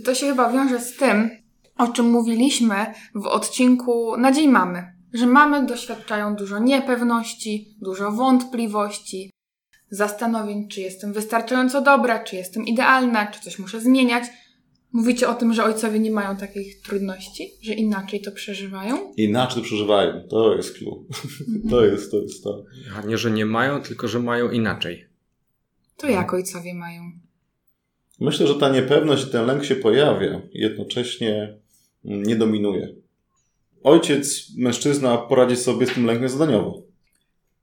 To 0.04 0.14
się 0.14 0.26
chyba 0.26 0.52
wiąże 0.52 0.80
z 0.80 0.96
tym, 0.96 1.30
o 1.78 1.88
czym 1.88 2.06
mówiliśmy 2.06 2.74
w 3.14 3.26
odcinku 3.26 4.16
Na 4.16 4.32
Dzień 4.32 4.50
Mamy. 4.50 4.94
Że 5.12 5.26
mamy 5.26 5.66
doświadczają 5.66 6.36
dużo 6.36 6.58
niepewności, 6.58 7.76
dużo 7.80 8.12
wątpliwości, 8.12 9.30
zastanowień, 9.90 10.68
czy 10.68 10.80
jestem 10.80 11.12
wystarczająco 11.12 11.80
dobra, 11.80 12.24
czy 12.24 12.36
jestem 12.36 12.66
idealna, 12.66 13.26
czy 13.26 13.40
coś 13.40 13.58
muszę 13.58 13.80
zmieniać. 13.80 14.24
Mówicie 14.92 15.28
o 15.28 15.34
tym, 15.34 15.52
że 15.52 15.64
ojcowie 15.64 15.98
nie 15.98 16.10
mają 16.10 16.36
takich 16.36 16.80
trudności, 16.80 17.50
że 17.62 17.72
inaczej 17.72 18.20
to 18.20 18.32
przeżywają? 18.32 19.12
Inaczej 19.16 19.62
to 19.62 19.66
przeżywają. 19.66 20.28
To 20.30 20.56
jest 20.56 20.78
clue. 20.78 21.04
To 21.70 21.84
jest, 21.84 22.10
to 22.10 22.22
jest 22.22 22.44
to. 22.44 22.64
A 22.96 23.06
nie, 23.06 23.18
że 23.18 23.30
nie 23.30 23.46
mają, 23.46 23.82
tylko 23.82 24.08
że 24.08 24.20
mają 24.20 24.50
inaczej. 24.50 25.13
To 25.96 26.08
jak 26.08 26.34
ojcowie 26.34 26.74
mają? 26.74 27.02
Myślę, 28.20 28.46
że 28.46 28.54
ta 28.54 28.68
niepewność 28.68 29.24
i 29.24 29.30
ten 29.30 29.46
lęk 29.46 29.64
się 29.64 29.76
pojawia 29.76 30.42
jednocześnie 30.52 31.58
mm, 32.04 32.22
nie 32.22 32.36
dominuje. 32.36 32.94
Ojciec, 33.82 34.50
mężczyzna 34.56 35.18
poradzi 35.18 35.56
sobie 35.56 35.86
z 35.86 35.94
tym 35.94 36.06
lękiem 36.06 36.28
zadaniowo. 36.28 36.82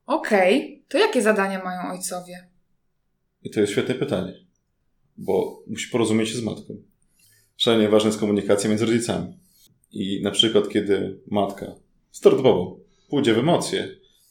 Okej, 0.05 0.83
to 0.88 0.97
jakie 0.97 1.21
zadania 1.21 1.63
mają 1.63 1.91
ojcowie? 1.91 2.47
I 3.43 3.50
to 3.50 3.59
jest 3.59 3.71
świetne 3.71 3.95
pytanie, 3.95 4.33
bo 5.17 5.63
musi 5.67 5.89
porozumieć 5.89 6.29
się 6.29 6.38
z 6.38 6.43
matką. 6.43 6.77
Szalenie 7.57 7.89
ważna 7.89 8.07
jest 8.07 8.19
komunikacja 8.19 8.69
między 8.69 8.85
rodzicami. 8.85 9.38
I 9.91 10.21
na 10.23 10.31
przykład, 10.31 10.69
kiedy 10.69 11.19
matka 11.31 11.75
stereotypowo 12.11 12.79
pójdzie 13.09 13.33
w 13.33 13.38
emocje, 13.38 13.88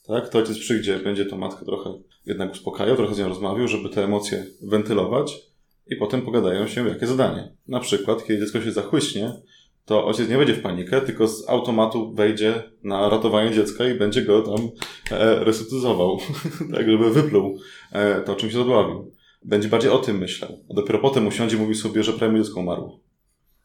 tak, 0.07 0.29
to 0.29 0.39
ojciec 0.39 0.59
przyjdzie, 0.59 0.99
będzie 0.99 1.27
to 1.27 1.37
matkę 1.37 1.65
trochę 1.65 1.95
jednak 2.27 2.53
uspokajał, 2.53 2.97
trochę 2.97 3.15
z 3.15 3.19
nią 3.19 3.29
rozmawiał, 3.29 3.69
żeby 3.69 3.89
te 3.89 4.05
emocje 4.05 4.47
wentylować 4.63 5.39
i 5.87 5.97
potem 5.97 6.23
pogadają 6.23 6.67
się, 6.67 6.89
jakie 6.89 7.07
zadanie. 7.07 7.53
Na 7.69 7.81
przykład, 7.81 8.25
kiedy 8.25 8.41
dziecko 8.41 8.61
się 8.61 8.73
zachłyśnie, 8.73 9.33
to 9.85 10.07
ojciec 10.07 10.29
nie 10.29 10.37
wejdzie 10.37 10.55
w 10.55 10.63
panikę, 10.63 11.01
tylko 11.01 11.29
z 11.29 11.49
automatu 11.49 12.15
wejdzie 12.15 12.63
na 12.83 13.09
ratowanie 13.09 13.55
dziecka 13.55 13.89
i 13.89 13.95
będzie 13.95 14.23
go 14.23 14.43
tam 14.43 14.71
e, 15.11 15.45
tak 16.75 16.91
żeby 16.91 17.11
wypluł 17.11 17.59
e, 17.93 18.21
to, 18.21 18.37
czym 18.37 18.51
się 18.51 18.59
zadławił. 18.59 19.13
Będzie 19.45 19.69
bardziej 19.69 19.91
o 19.91 19.99
tym 19.99 20.19
myślał. 20.19 20.65
A 20.71 20.75
dopiero 20.75 20.99
potem 20.99 21.27
usiądzie 21.27 21.57
i 21.57 21.61
mówi 21.61 21.75
sobie, 21.75 22.03
że 22.03 22.13
prawie 22.13 22.43
dziecko 22.43 22.61
umarło. 22.61 23.01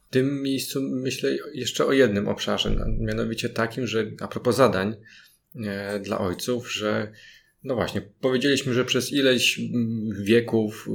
W 0.10 0.14
tym 0.14 0.42
miejscu 0.42 0.80
myślę 0.82 1.38
jeszcze 1.54 1.86
o 1.86 1.92
jednym 1.92 2.28
obszarze, 2.28 2.70
no, 2.70 2.86
mianowicie 3.00 3.50
takim, 3.50 3.88
że 3.88 4.12
a 4.22 4.28
propos 4.28 4.56
zadań 4.56 4.96
dla 6.02 6.18
ojców, 6.20 6.74
że 6.74 7.12
no 7.64 7.76
właśnie, 7.76 8.02
powiedzieliśmy, 8.02 8.74
że 8.74 8.86
przez 8.86 9.14
ileś 9.14 9.60
wieków 10.20 10.90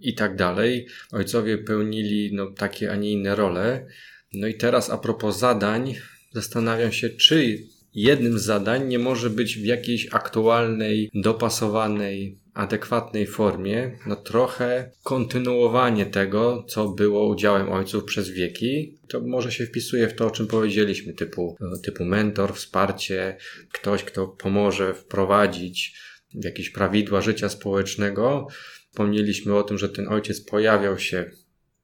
i 0.00 0.14
tak 0.14 0.36
dalej 0.36 0.86
ojcowie 1.12 1.58
pełnili 1.58 2.30
no, 2.34 2.50
takie, 2.50 2.92
a 2.92 2.96
nie 2.96 3.12
inne 3.12 3.34
role. 3.34 3.86
No 4.32 4.46
i 4.46 4.54
teraz 4.54 4.90
a 4.90 4.98
propos 4.98 5.38
zadań, 5.38 5.94
zastanawiam 6.32 6.92
się, 6.92 7.10
czy 7.10 7.58
jednym 7.94 8.38
z 8.38 8.42
zadań 8.42 8.88
nie 8.88 8.98
może 8.98 9.30
być 9.30 9.58
w 9.58 9.64
jakiejś 9.64 10.08
aktualnej, 10.12 11.10
dopasowanej, 11.14 12.38
adekwatnej 12.54 13.26
formie, 13.26 13.98
no 14.06 14.16
trochę 14.16 14.90
kontynuowanie 15.04 16.06
tego, 16.06 16.64
co 16.68 16.88
było 16.88 17.28
udziałem 17.28 17.72
ojców 17.72 18.04
przez 18.04 18.30
wieki. 18.30 18.98
To 19.08 19.20
może 19.20 19.52
się 19.52 19.66
wpisuje 19.66 20.08
w 20.08 20.14
to, 20.14 20.26
o 20.26 20.30
czym 20.30 20.46
powiedzieliśmy, 20.46 21.12
typu, 21.12 21.56
typu 21.84 22.04
mentor, 22.04 22.54
wsparcie, 22.54 23.36
ktoś, 23.72 24.04
kto 24.04 24.28
pomoże 24.28 24.94
wprowadzić 24.94 25.94
jakieś 26.34 26.70
prawidła 26.70 27.20
życia 27.20 27.48
społecznego. 27.48 28.46
Wspomnieliśmy 28.90 29.56
o 29.56 29.62
tym, 29.62 29.78
że 29.78 29.88
ten 29.88 30.08
ojciec 30.08 30.40
pojawiał 30.40 30.98
się 30.98 31.30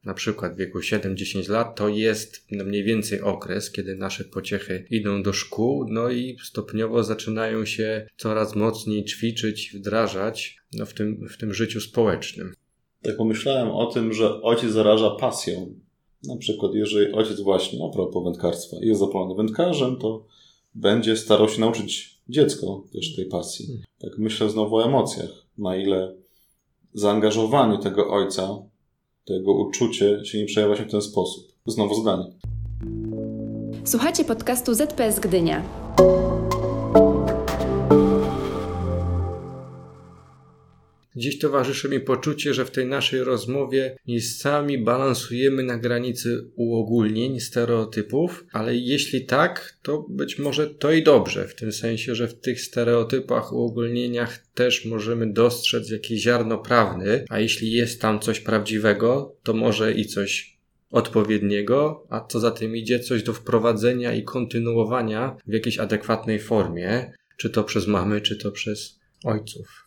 na 0.04 0.14
przykład 0.14 0.54
w 0.54 0.56
wieku 0.56 0.78
7-10 0.78 1.50
lat, 1.50 1.76
to 1.76 1.88
jest 1.88 2.46
mniej 2.50 2.84
więcej 2.84 3.20
okres, 3.20 3.70
kiedy 3.70 3.96
nasze 3.96 4.24
pociechy 4.24 4.86
idą 4.90 5.22
do 5.22 5.32
szkół, 5.32 5.86
no 5.88 6.10
i 6.10 6.36
stopniowo 6.42 7.04
zaczynają 7.04 7.64
się 7.64 8.06
coraz 8.16 8.56
mocniej 8.56 9.04
ćwiczyć, 9.04 9.72
wdrażać 9.74 10.56
no 10.72 10.86
w, 10.86 10.94
tym, 10.94 11.28
w 11.28 11.36
tym 11.36 11.54
życiu 11.54 11.80
społecznym. 11.80 12.54
Tak 13.02 13.16
pomyślałem 13.16 13.70
o 13.70 13.86
tym, 13.86 14.12
że 14.12 14.42
ojciec 14.42 14.70
zaraża 14.70 15.10
pasją. 15.10 15.74
Na 16.26 16.36
przykład, 16.36 16.74
jeżeli 16.74 17.12
ojciec 17.12 17.40
właśnie, 17.40 17.78
a 17.84 17.92
propos 17.92 18.24
wędkarstwa, 18.24 18.76
jest 18.80 19.00
zapalony 19.00 19.34
wędkarzem, 19.34 19.96
to 19.96 20.26
będzie 20.74 21.16
starał 21.16 21.48
się 21.48 21.60
nauczyć 21.60 22.20
dziecko 22.28 22.84
też 22.92 23.16
tej 23.16 23.26
pasji. 23.26 23.66
Tak 23.98 24.18
myślę 24.18 24.50
znowu 24.50 24.76
o 24.76 24.84
emocjach. 24.84 25.30
Na 25.58 25.76
ile 25.76 26.14
zaangażowaniu 26.94 27.78
tego 27.78 28.10
ojca, 28.10 28.58
tego 29.24 29.52
uczucie 29.52 30.24
się 30.24 30.38
nie 30.38 30.44
przejawia 30.44 30.76
się 30.76 30.84
w 30.84 30.90
ten 30.90 31.02
sposób. 31.02 31.52
Znowu 31.66 31.94
zdanie. 31.94 32.24
Słuchajcie 33.84 34.24
podcastu 34.24 34.74
ZPS 34.74 35.20
Gdynia. 35.20 35.62
Dziś 41.16 41.38
towarzyszy 41.38 41.88
mi 41.88 42.00
poczucie, 42.00 42.54
że 42.54 42.64
w 42.64 42.70
tej 42.70 42.86
naszej 42.86 43.24
rozmowie 43.24 43.96
miejscami 44.06 44.78
balansujemy 44.78 45.62
na 45.62 45.78
granicy 45.78 46.50
uogólnień, 46.56 47.40
stereotypów, 47.40 48.44
ale 48.52 48.76
jeśli 48.76 49.26
tak, 49.26 49.78
to 49.82 50.06
być 50.08 50.38
może 50.38 50.66
to 50.66 50.92
i 50.92 51.02
dobrze, 51.02 51.48
w 51.48 51.54
tym 51.54 51.72
sensie, 51.72 52.14
że 52.14 52.28
w 52.28 52.40
tych 52.40 52.60
stereotypach, 52.60 53.52
uogólnieniach 53.52 54.38
też 54.54 54.84
możemy 54.84 55.32
dostrzec 55.32 55.90
jakiś 55.90 56.22
ziarno 56.22 56.58
prawny, 56.58 57.24
a 57.28 57.40
jeśli 57.40 57.72
jest 57.72 58.00
tam 58.00 58.20
coś 58.20 58.40
prawdziwego, 58.40 59.36
to 59.42 59.52
może 59.52 59.92
i 59.92 60.06
coś 60.06 60.58
odpowiedniego, 60.90 62.06
a 62.10 62.26
co 62.28 62.40
za 62.40 62.50
tym 62.50 62.76
idzie, 62.76 63.00
coś 63.00 63.22
do 63.22 63.32
wprowadzenia 63.32 64.14
i 64.14 64.22
kontynuowania 64.22 65.36
w 65.46 65.52
jakiejś 65.52 65.78
adekwatnej 65.78 66.40
formie, 66.40 67.12
czy 67.36 67.50
to 67.50 67.64
przez 67.64 67.86
mamy, 67.86 68.20
czy 68.20 68.36
to 68.36 68.52
przez 68.52 69.00
ojców. 69.24 69.83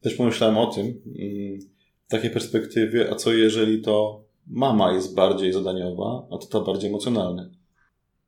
Też 0.00 0.14
pomyślałem 0.14 0.58
o 0.58 0.66
tym, 0.66 0.86
mm, 0.86 1.60
w 2.06 2.10
takiej 2.10 2.30
perspektywie, 2.30 3.10
a 3.10 3.14
co 3.14 3.32
jeżeli 3.32 3.82
to 3.82 4.24
mama 4.46 4.92
jest 4.92 5.14
bardziej 5.14 5.52
zadaniowa, 5.52 6.26
a 6.30 6.38
to 6.38 6.46
ta 6.46 6.60
bardziej 6.60 6.90
emocjonalna? 6.90 7.50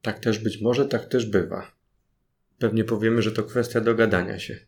Tak 0.03 0.19
też 0.19 0.39
być 0.39 0.61
może, 0.61 0.87
tak 0.87 1.09
też 1.09 1.27
bywa. 1.27 1.73
Pewnie 2.59 2.85
powiemy, 2.85 3.23
że 3.23 3.33
to 3.33 3.43
kwestia 3.43 3.81
dogadania 3.81 4.39
się. 4.39 4.59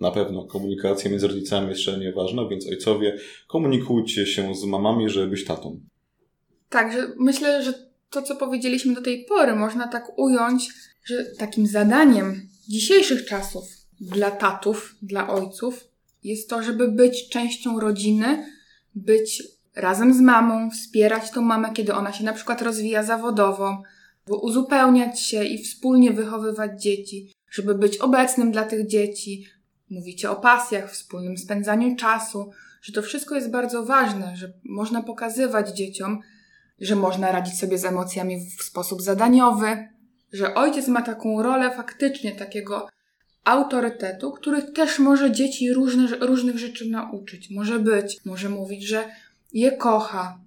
Na 0.00 0.10
pewno 0.10 0.44
komunikacja 0.44 1.10
między 1.10 1.28
rodzicami 1.28 1.68
jest 1.68 1.80
szalenie 1.80 2.12
ważna, 2.12 2.48
więc 2.48 2.66
ojcowie, 2.66 3.16
komunikujcie 3.48 4.26
się 4.26 4.54
z 4.54 4.64
mamami, 4.64 5.10
żeby 5.10 5.26
być 5.26 5.44
tatą. 5.44 5.80
Tak, 6.68 6.92
że 6.92 7.12
myślę, 7.18 7.62
że 7.64 7.72
to, 8.10 8.22
co 8.22 8.36
powiedzieliśmy 8.36 8.94
do 8.94 9.02
tej 9.02 9.24
pory, 9.24 9.54
można 9.54 9.88
tak 9.88 10.18
ująć, 10.18 10.68
że 11.04 11.24
takim 11.38 11.66
zadaniem 11.66 12.48
dzisiejszych 12.68 13.26
czasów 13.26 13.64
dla 14.00 14.30
tatów, 14.30 14.96
dla 15.02 15.30
ojców, 15.30 15.91
jest 16.24 16.50
to, 16.50 16.62
żeby 16.62 16.88
być 16.88 17.28
częścią 17.28 17.80
rodziny, 17.80 18.46
być 18.94 19.42
razem 19.76 20.14
z 20.14 20.20
mamą, 20.20 20.70
wspierać 20.70 21.30
tą 21.30 21.42
mamę, 21.42 21.70
kiedy 21.74 21.94
ona 21.94 22.12
się 22.12 22.24
na 22.24 22.32
przykład 22.32 22.62
rozwija 22.62 23.02
zawodowo, 23.02 23.82
uzupełniać 24.26 25.20
się 25.20 25.44
i 25.44 25.64
wspólnie 25.64 26.12
wychowywać 26.12 26.82
dzieci, 26.82 27.32
żeby 27.50 27.74
być 27.74 27.98
obecnym 27.98 28.52
dla 28.52 28.64
tych 28.64 28.86
dzieci. 28.86 29.46
Mówicie 29.90 30.30
o 30.30 30.36
pasjach, 30.36 30.92
wspólnym 30.92 31.38
spędzaniu 31.38 31.96
czasu, 31.96 32.50
że 32.82 32.92
to 32.92 33.02
wszystko 33.02 33.34
jest 33.34 33.50
bardzo 33.50 33.84
ważne, 33.84 34.36
że 34.36 34.52
można 34.64 35.02
pokazywać 35.02 35.76
dzieciom, 35.76 36.20
że 36.80 36.96
można 36.96 37.32
radzić 37.32 37.58
sobie 37.58 37.78
z 37.78 37.84
emocjami 37.84 38.50
w 38.58 38.62
sposób 38.62 39.02
zadaniowy, 39.02 39.88
że 40.32 40.54
ojciec 40.54 40.88
ma 40.88 41.02
taką 41.02 41.42
rolę 41.42 41.76
faktycznie 41.76 42.32
takiego 42.32 42.88
autorytetu, 43.44 44.32
który 44.32 44.62
też 44.62 44.98
może 44.98 45.30
dzieci 45.30 45.72
różne, 45.72 46.06
różnych 46.06 46.58
rzeczy 46.58 46.88
nauczyć. 46.90 47.50
Może 47.50 47.78
być, 47.78 48.20
może 48.24 48.48
mówić, 48.48 48.82
że 48.84 49.04
je 49.52 49.72
kocha, 49.72 50.38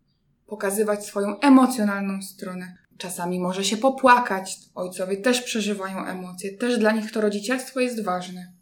pokazywać 0.47 1.05
swoją 1.05 1.39
emocjonalną 1.39 2.21
stronę. 2.21 2.77
Czasami 2.97 3.39
może 3.39 3.63
się 3.63 3.77
popłakać. 3.77 4.59
Ojcowie 4.75 5.17
też 5.17 5.41
przeżywają 5.41 6.05
emocje, 6.05 6.57
też 6.57 6.77
dla 6.77 6.91
nich 6.91 7.11
to 7.11 7.21
rodzicielstwo 7.21 7.79
jest 7.79 8.03
ważne 8.03 8.54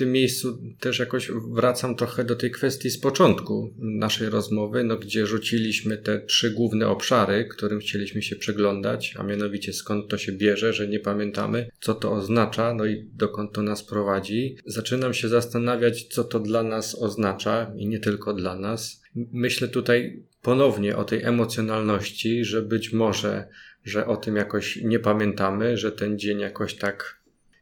tym 0.00 0.12
miejscu 0.12 0.58
też 0.80 0.98
jakoś 0.98 1.30
wracam 1.52 1.96
trochę 1.96 2.24
do 2.24 2.36
tej 2.36 2.50
kwestii 2.50 2.90
z 2.90 2.98
początku 2.98 3.74
naszej 3.78 4.30
rozmowy, 4.30 4.84
no, 4.84 4.96
gdzie 4.96 5.26
rzuciliśmy 5.26 5.98
te 5.98 6.20
trzy 6.20 6.50
główne 6.50 6.88
obszary, 6.88 7.44
którym 7.44 7.80
chcieliśmy 7.80 8.22
się 8.22 8.36
przeglądać, 8.36 9.14
a 9.18 9.22
mianowicie 9.22 9.72
skąd 9.72 10.08
to 10.08 10.18
się 10.18 10.32
bierze, 10.32 10.72
że 10.72 10.88
nie 10.88 11.00
pamiętamy, 11.00 11.68
co 11.80 11.94
to 11.94 12.12
oznacza, 12.12 12.74
no 12.74 12.86
i 12.86 13.10
dokąd 13.14 13.52
to 13.52 13.62
nas 13.62 13.82
prowadzi. 13.82 14.56
Zaczynam 14.66 15.14
się 15.14 15.28
zastanawiać, 15.28 16.04
co 16.04 16.24
to 16.24 16.40
dla 16.40 16.62
nas 16.62 16.94
oznacza 17.02 17.72
i 17.76 17.86
nie 17.86 17.98
tylko 17.98 18.34
dla 18.34 18.56
nas. 18.56 19.02
Myślę 19.14 19.68
tutaj 19.68 20.22
ponownie 20.42 20.96
o 20.96 21.04
tej 21.04 21.22
emocjonalności, 21.22 22.44
że 22.44 22.62
być 22.62 22.92
może, 22.92 23.48
że 23.84 24.06
o 24.06 24.16
tym 24.16 24.36
jakoś 24.36 24.76
nie 24.76 24.98
pamiętamy, 24.98 25.76
że 25.76 25.92
ten 25.92 26.18
dzień 26.18 26.40
jakoś 26.40 26.74
tak 26.74 27.19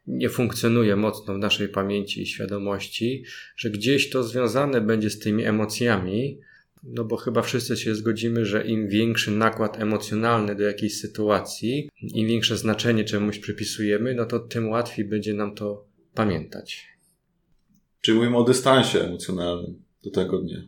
nie 0.08 0.28
funkcjonuje 0.28 0.96
mocno 0.96 1.34
w 1.34 1.38
naszej 1.38 1.68
pamięci 1.68 2.22
i 2.22 2.26
świadomości, 2.26 3.24
że 3.56 3.70
gdzieś 3.70 4.10
to 4.10 4.22
związane 4.22 4.80
będzie 4.80 5.10
z 5.10 5.18
tymi 5.18 5.44
emocjami, 5.44 6.40
no 6.82 7.04
bo 7.04 7.16
chyba 7.16 7.42
wszyscy 7.42 7.76
się 7.76 7.94
zgodzimy, 7.94 8.46
że 8.46 8.66
im 8.66 8.88
większy 8.88 9.30
nakład 9.30 9.80
emocjonalny 9.80 10.54
do 10.54 10.64
jakiejś 10.64 11.00
sytuacji, 11.00 11.90
im 12.02 12.28
większe 12.28 12.56
znaczenie 12.56 13.04
czemuś 13.04 13.38
przypisujemy, 13.38 14.14
no 14.14 14.24
to 14.26 14.38
tym 14.38 14.68
łatwiej 14.68 15.04
będzie 15.04 15.34
nam 15.34 15.54
to 15.54 15.86
pamiętać. 16.14 16.86
Czyli 18.00 18.16
mówimy 18.18 18.36
o 18.36 18.44
dystansie 18.44 19.00
emocjonalnym 19.00 19.82
do 20.04 20.10
tego 20.10 20.38
dnia. 20.38 20.62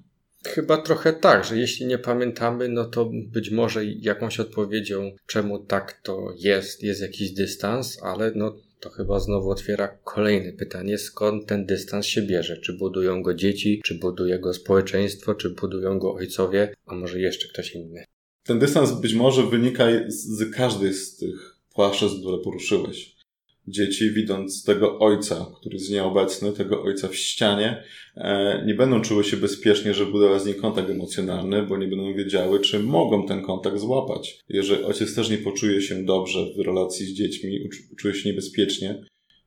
Chyba 0.46 0.76
trochę 0.76 1.12
tak, 1.12 1.44
że 1.44 1.58
jeśli 1.58 1.86
nie 1.86 1.98
pamiętamy, 1.98 2.68
no 2.68 2.84
to 2.84 3.10
być 3.12 3.50
może 3.50 3.84
jakąś 3.84 4.40
odpowiedzią, 4.40 5.12
czemu 5.26 5.58
tak 5.58 6.00
to 6.02 6.34
jest, 6.38 6.82
jest 6.82 7.00
jakiś 7.00 7.30
dystans, 7.30 8.02
ale 8.02 8.32
no 8.34 8.56
to 8.80 8.90
chyba 8.90 9.20
znowu 9.20 9.50
otwiera 9.50 9.88
kolejne 10.04 10.52
pytanie, 10.52 10.98
skąd 10.98 11.46
ten 11.46 11.66
dystans 11.66 12.06
się 12.06 12.22
bierze? 12.22 12.56
Czy 12.56 12.72
budują 12.72 13.22
go 13.22 13.34
dzieci, 13.34 13.80
czy 13.84 13.94
buduje 13.94 14.38
go 14.38 14.54
społeczeństwo, 14.54 15.34
czy 15.34 15.50
budują 15.50 15.98
go 15.98 16.14
ojcowie, 16.14 16.74
a 16.86 16.94
może 16.94 17.20
jeszcze 17.20 17.48
ktoś 17.48 17.74
inny? 17.74 18.04
Ten 18.42 18.58
dystans 18.58 19.00
być 19.00 19.14
może 19.14 19.46
wynika 19.46 19.84
z 20.08 20.54
każdej 20.54 20.94
z 20.94 21.16
tych 21.16 21.56
płaszczyzn, 21.74 22.20
które 22.20 22.38
poruszyłeś 22.38 23.19
dzieci, 23.68 24.10
widząc 24.10 24.64
tego 24.64 24.98
ojca, 24.98 25.46
który 25.60 25.76
jest 25.76 25.90
nieobecny, 25.90 26.52
tego 26.52 26.82
ojca 26.82 27.08
w 27.08 27.16
ścianie, 27.16 27.82
e, 28.16 28.64
nie 28.66 28.74
będą 28.74 29.00
czuły 29.00 29.24
się 29.24 29.36
bezpiecznie, 29.36 29.94
żeby 29.94 30.12
budować 30.12 30.42
z 30.42 30.46
nim 30.46 30.54
kontakt 30.54 30.90
emocjonalny, 30.90 31.62
bo 31.62 31.76
nie 31.76 31.86
będą 31.86 32.14
wiedziały, 32.14 32.60
czy 32.60 32.80
mogą 32.80 33.26
ten 33.26 33.42
kontakt 33.42 33.78
złapać. 33.78 34.38
Jeżeli 34.48 34.84
ojciec 34.84 35.14
też 35.14 35.30
nie 35.30 35.38
poczuje 35.38 35.82
się 35.82 36.04
dobrze 36.04 36.46
w 36.56 36.60
relacji 36.66 37.06
z 37.06 37.12
dziećmi, 37.12 37.68
czuje 37.98 38.14
się 38.14 38.28
niebezpiecznie, 38.28 39.04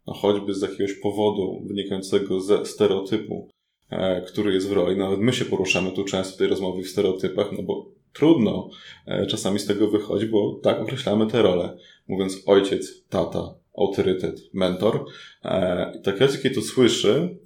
no 0.07 0.13
choćby 0.13 0.53
z 0.53 0.61
jakiegoś 0.61 0.93
powodu 0.93 1.63
wynikającego 1.67 2.41
ze 2.41 2.65
stereotypu, 2.65 3.49
e, 3.89 4.21
który 4.21 4.53
jest 4.53 4.69
w 4.69 4.71
roli. 4.71 4.97
Nawet 4.97 5.19
my 5.19 5.33
się 5.33 5.45
poruszamy 5.45 5.91
tu 5.91 6.03
często 6.03 6.35
w 6.35 6.37
tej 6.37 6.47
rozmowie 6.47 6.83
w 6.83 6.87
stereotypach, 6.87 7.51
no 7.51 7.63
bo 7.63 7.91
trudno 8.13 8.69
e, 9.07 9.25
czasami 9.25 9.59
z 9.59 9.65
tego 9.65 9.87
wychodzi, 9.87 10.25
bo 10.25 10.59
tak 10.63 10.79
określamy 10.79 11.27
te 11.27 11.41
role. 11.41 11.77
Mówiąc 12.07 12.43
ojciec, 12.45 13.03
tata, 13.09 13.62
autorytet, 13.77 14.39
mentor. 14.53 15.05
E, 15.43 15.93
I 15.99 16.01
tak 16.01 16.19
jak 16.19 16.41
kiedy 16.41 16.55
to 16.55 16.61
słyszy, 16.61 17.37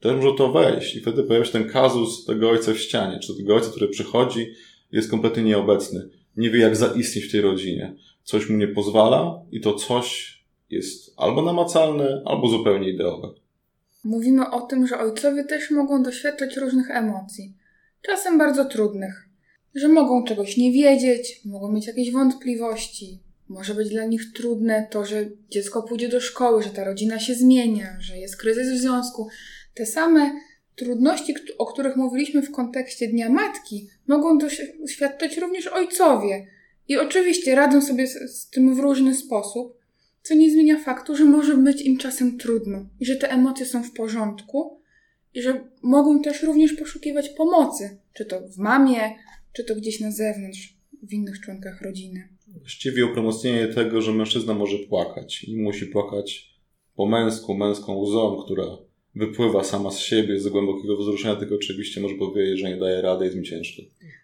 też 0.00 0.16
może 0.16 0.36
to 0.38 0.52
wejść. 0.52 0.96
I 0.96 1.00
wtedy 1.00 1.22
pojawia 1.22 1.46
się 1.46 1.52
ten 1.52 1.68
kazus 1.68 2.24
tego 2.24 2.50
ojca 2.50 2.72
w 2.72 2.78
ścianie, 2.78 3.18
czy 3.18 3.36
tego 3.36 3.54
ojca, 3.54 3.70
który 3.70 3.88
przychodzi, 3.88 4.52
jest 4.92 5.10
kompletnie 5.10 5.42
nieobecny. 5.42 6.08
Nie 6.36 6.50
wie, 6.50 6.60
jak 6.60 6.76
zaistnieć 6.76 7.24
w 7.24 7.32
tej 7.32 7.40
rodzinie. 7.40 7.94
Coś 8.24 8.48
mu 8.48 8.56
nie 8.56 8.68
pozwala 8.68 9.42
i 9.50 9.60
to 9.60 9.74
coś 9.74 10.40
jest 10.70 11.14
albo 11.16 11.42
namacalne, 11.42 12.22
albo 12.24 12.48
zupełnie 12.48 12.90
ideowe. 12.90 13.28
Mówimy 14.04 14.50
o 14.50 14.60
tym, 14.60 14.86
że 14.86 14.98
ojcowie 14.98 15.44
też 15.44 15.70
mogą 15.70 16.02
doświadczać 16.02 16.56
różnych 16.56 16.90
emocji, 16.90 17.54
czasem 18.02 18.38
bardzo 18.38 18.64
trudnych, 18.64 19.28
że 19.74 19.88
mogą 19.88 20.24
czegoś 20.24 20.56
nie 20.56 20.72
wiedzieć, 20.72 21.40
mogą 21.44 21.72
mieć 21.72 21.86
jakieś 21.86 22.12
wątpliwości, 22.12 23.18
może 23.50 23.74
być 23.74 23.88
dla 23.88 24.04
nich 24.04 24.32
trudne 24.32 24.86
to, 24.90 25.04
że 25.04 25.30
dziecko 25.48 25.82
pójdzie 25.82 26.08
do 26.08 26.20
szkoły, 26.20 26.62
że 26.62 26.70
ta 26.70 26.84
rodzina 26.84 27.18
się 27.18 27.34
zmienia, 27.34 27.96
że 28.00 28.18
jest 28.18 28.36
kryzys 28.36 28.72
w 28.72 28.80
związku. 28.80 29.28
Te 29.74 29.86
same 29.86 30.32
trudności, 30.76 31.34
o 31.58 31.66
których 31.66 31.96
mówiliśmy 31.96 32.42
w 32.42 32.50
kontekście 32.50 33.08
Dnia 33.08 33.30
Matki, 33.30 33.88
mogą 34.06 34.38
doświadczać 34.38 35.36
również 35.36 35.66
ojcowie. 35.66 36.46
I 36.88 36.96
oczywiście 36.96 37.54
radzą 37.54 37.82
sobie 37.82 38.06
z, 38.06 38.50
tym 38.50 38.74
w 38.74 38.78
różny 38.78 39.14
sposób, 39.14 39.78
co 40.22 40.34
nie 40.34 40.50
zmienia 40.50 40.78
faktu, 40.78 41.16
że 41.16 41.24
może 41.24 41.56
być 41.56 41.82
im 41.82 41.98
czasem 41.98 42.38
trudno 42.38 42.86
i 43.00 43.06
że 43.06 43.16
te 43.16 43.30
emocje 43.30 43.66
są 43.66 43.82
w 43.82 43.92
porządku 43.92 44.80
i 45.34 45.42
że 45.42 45.64
mogą 45.82 46.22
też 46.22 46.42
również 46.42 46.72
poszukiwać 46.72 47.28
pomocy, 47.28 47.98
czy 48.12 48.24
to 48.24 48.40
w 48.48 48.58
mamie, 48.58 49.00
czy 49.52 49.64
to 49.64 49.74
gdzieś 49.74 50.00
na 50.00 50.10
zewnątrz, 50.10 50.76
w 51.02 51.12
innych 51.12 51.40
członkach 51.40 51.82
rodziny 51.82 52.28
właściwie 52.60 53.06
upromocnienie 53.06 53.68
tego, 53.68 54.02
że 54.02 54.12
mężczyzna 54.12 54.54
może 54.54 54.78
płakać 54.78 55.44
i 55.44 55.56
musi 55.56 55.86
płakać 55.86 56.54
po 56.96 57.06
męsku, 57.06 57.54
męską 57.54 57.96
łzą, 57.96 58.42
która 58.44 58.64
wypływa 59.14 59.64
sama 59.64 59.90
z 59.90 59.98
siebie, 59.98 60.40
z 60.40 60.48
głębokiego 60.48 60.96
wzruszenia, 60.96 61.36
tylko 61.36 61.54
oczywiście 61.54 62.00
może 62.00 62.14
powiedzieć, 62.14 62.58
że 62.60 62.68
nie 62.68 62.76
daje 62.76 63.02
rady, 63.02 63.24
jest 63.24 63.36
mi 63.36 63.46
ciężko. 63.46 63.82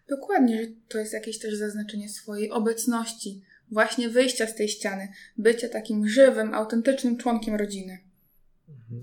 Dokładnie, 0.08 0.62
że 0.62 0.68
to 0.88 0.98
jest 0.98 1.12
jakieś 1.12 1.38
też 1.38 1.54
zaznaczenie 1.54 2.08
swojej 2.08 2.50
obecności, 2.50 3.42
właśnie 3.70 4.08
wyjścia 4.08 4.46
z 4.46 4.54
tej 4.54 4.68
ściany, 4.68 5.08
bycia 5.38 5.68
takim 5.68 6.08
żywym, 6.08 6.54
autentycznym 6.54 7.16
członkiem 7.16 7.54
rodziny. 7.54 7.98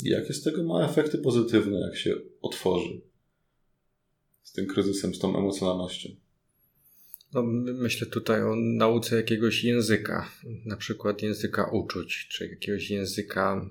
I 0.06 0.10
jakie 0.10 0.34
z 0.34 0.44
tego 0.44 0.64
ma 0.64 0.86
efekty 0.86 1.18
pozytywne, 1.18 1.80
jak 1.80 1.96
się 1.96 2.16
otworzy 2.42 3.02
z 4.44 4.52
tym 4.52 4.68
kryzysem, 4.68 5.16
z 5.16 5.20
tą 5.20 5.38
emocjonalnością? 5.38 6.10
No, 7.34 7.44
myślę 7.74 8.08
tutaj 8.08 8.44
o 8.44 8.56
nauce 8.56 9.16
jakiegoś 9.16 9.64
języka, 9.64 10.32
na 10.66 10.78
przykład 10.78 11.22
języka 11.22 11.70
uczuć, 11.72 12.28
czy 12.28 12.48
jakiegoś 12.48 12.90
języka 12.90 13.70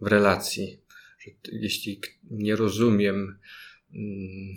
w 0.00 0.06
relacji. 0.06 0.80
Że 1.18 1.30
jeśli 1.52 2.00
nie 2.30 2.56
rozumiem 2.56 3.38
mm, 3.94 4.56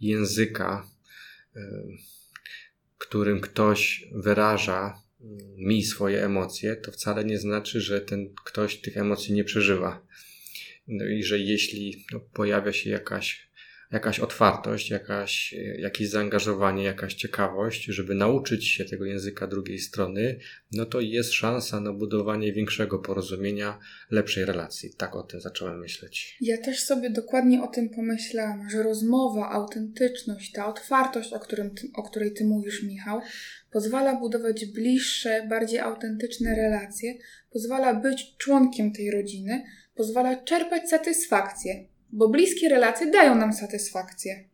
języka, 0.00 0.90
y, 1.56 1.60
którym 2.98 3.40
ktoś 3.40 4.08
wyraża 4.12 5.02
mm, 5.20 5.38
mi 5.56 5.84
swoje 5.84 6.24
emocje, 6.24 6.76
to 6.76 6.92
wcale 6.92 7.24
nie 7.24 7.38
znaczy, 7.38 7.80
że 7.80 8.00
ten 8.00 8.34
ktoś 8.44 8.76
tych 8.80 8.96
emocji 8.96 9.34
nie 9.34 9.44
przeżywa. 9.44 10.06
No 10.86 11.04
i 11.04 11.22
że 11.22 11.38
jeśli 11.38 12.04
no, 12.12 12.20
pojawia 12.20 12.72
się 12.72 12.90
jakaś 12.90 13.49
jakaś 13.92 14.20
otwartość, 14.20 14.90
jakaś, 14.90 15.54
jakieś 15.78 16.08
zaangażowanie, 16.08 16.84
jakaś 16.84 17.14
ciekawość, 17.14 17.84
żeby 17.84 18.14
nauczyć 18.14 18.68
się 18.68 18.84
tego 18.84 19.04
języka 19.04 19.46
drugiej 19.46 19.78
strony, 19.78 20.38
no 20.72 20.86
to 20.86 21.00
jest 21.00 21.32
szansa 21.32 21.80
na 21.80 21.92
budowanie 21.92 22.52
większego 22.52 22.98
porozumienia, 22.98 23.78
lepszej 24.10 24.44
relacji. 24.44 24.94
Tak 24.96 25.16
o 25.16 25.22
tym 25.22 25.40
zacząłem 25.40 25.78
myśleć. 25.78 26.36
Ja 26.40 26.58
też 26.58 26.80
sobie 26.80 27.10
dokładnie 27.10 27.62
o 27.62 27.66
tym 27.66 27.88
pomyślałam, 27.88 28.70
że 28.70 28.82
rozmowa, 28.82 29.50
autentyczność, 29.50 30.52
ta 30.52 30.66
otwartość, 30.66 31.32
o, 31.32 31.40
którym 31.40 31.70
o 31.94 32.02
której 32.02 32.32
ty 32.32 32.44
mówisz, 32.44 32.82
Michał, 32.82 33.20
pozwala 33.70 34.20
budować 34.20 34.66
bliższe, 34.66 35.46
bardziej 35.48 35.78
autentyczne 35.78 36.54
relacje, 36.54 37.14
pozwala 37.52 37.94
być 37.94 38.36
członkiem 38.36 38.92
tej 38.92 39.10
rodziny, 39.10 39.64
pozwala 39.94 40.36
czerpać 40.36 40.88
satysfakcję 40.88 41.84
bo 42.12 42.28
bliskie 42.28 42.68
relacje 42.68 43.10
dają 43.10 43.34
nam 43.34 43.52
satysfakcję. 43.52 44.44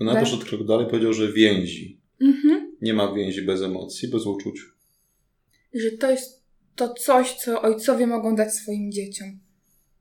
Na 0.00 0.20
to, 0.20 0.26
że 0.26 0.36
krok 0.36 0.66
dalej 0.66 0.86
powiedział, 0.86 1.12
że 1.12 1.32
więzi. 1.32 2.00
Mhm. 2.20 2.76
Nie 2.82 2.94
ma 2.94 3.14
więzi 3.14 3.42
bez 3.42 3.62
emocji, 3.62 4.08
bez 4.08 4.26
uczuć. 4.26 4.60
Że 5.74 5.90
to 5.90 6.10
jest 6.10 6.42
to 6.76 6.94
coś, 6.94 7.34
co 7.34 7.62
ojcowie 7.62 8.06
mogą 8.06 8.36
dać 8.36 8.54
swoim 8.54 8.92
dzieciom. 8.92 9.40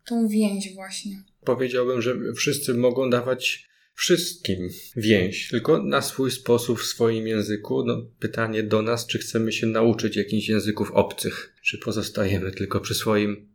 Tą 0.06 0.28
więź 0.28 0.74
właśnie. 0.76 1.24
Powiedziałbym, 1.46 2.02
że 2.02 2.16
wszyscy 2.36 2.74
mogą 2.74 3.10
dawać 3.10 3.70
wszystkim 3.94 4.70
więź, 4.96 5.50
tylko 5.50 5.84
na 5.84 6.02
swój 6.02 6.32
sposób, 6.32 6.80
w 6.80 6.86
swoim 6.86 7.28
języku. 7.28 7.86
No, 7.86 8.06
pytanie 8.20 8.64
do 8.64 8.82
nas, 8.82 9.08
czy 9.08 9.20
chcemy 9.20 9.52
się 9.52 9.68
nauczyć 9.68 10.16
jakichś 10.16 10.50
języków 10.50 10.92
obcych, 10.92 11.56
czy 11.64 11.78
pozostajemy 11.78 12.52
tylko 12.52 12.80
przy 12.80 12.96
swoim 12.96 13.50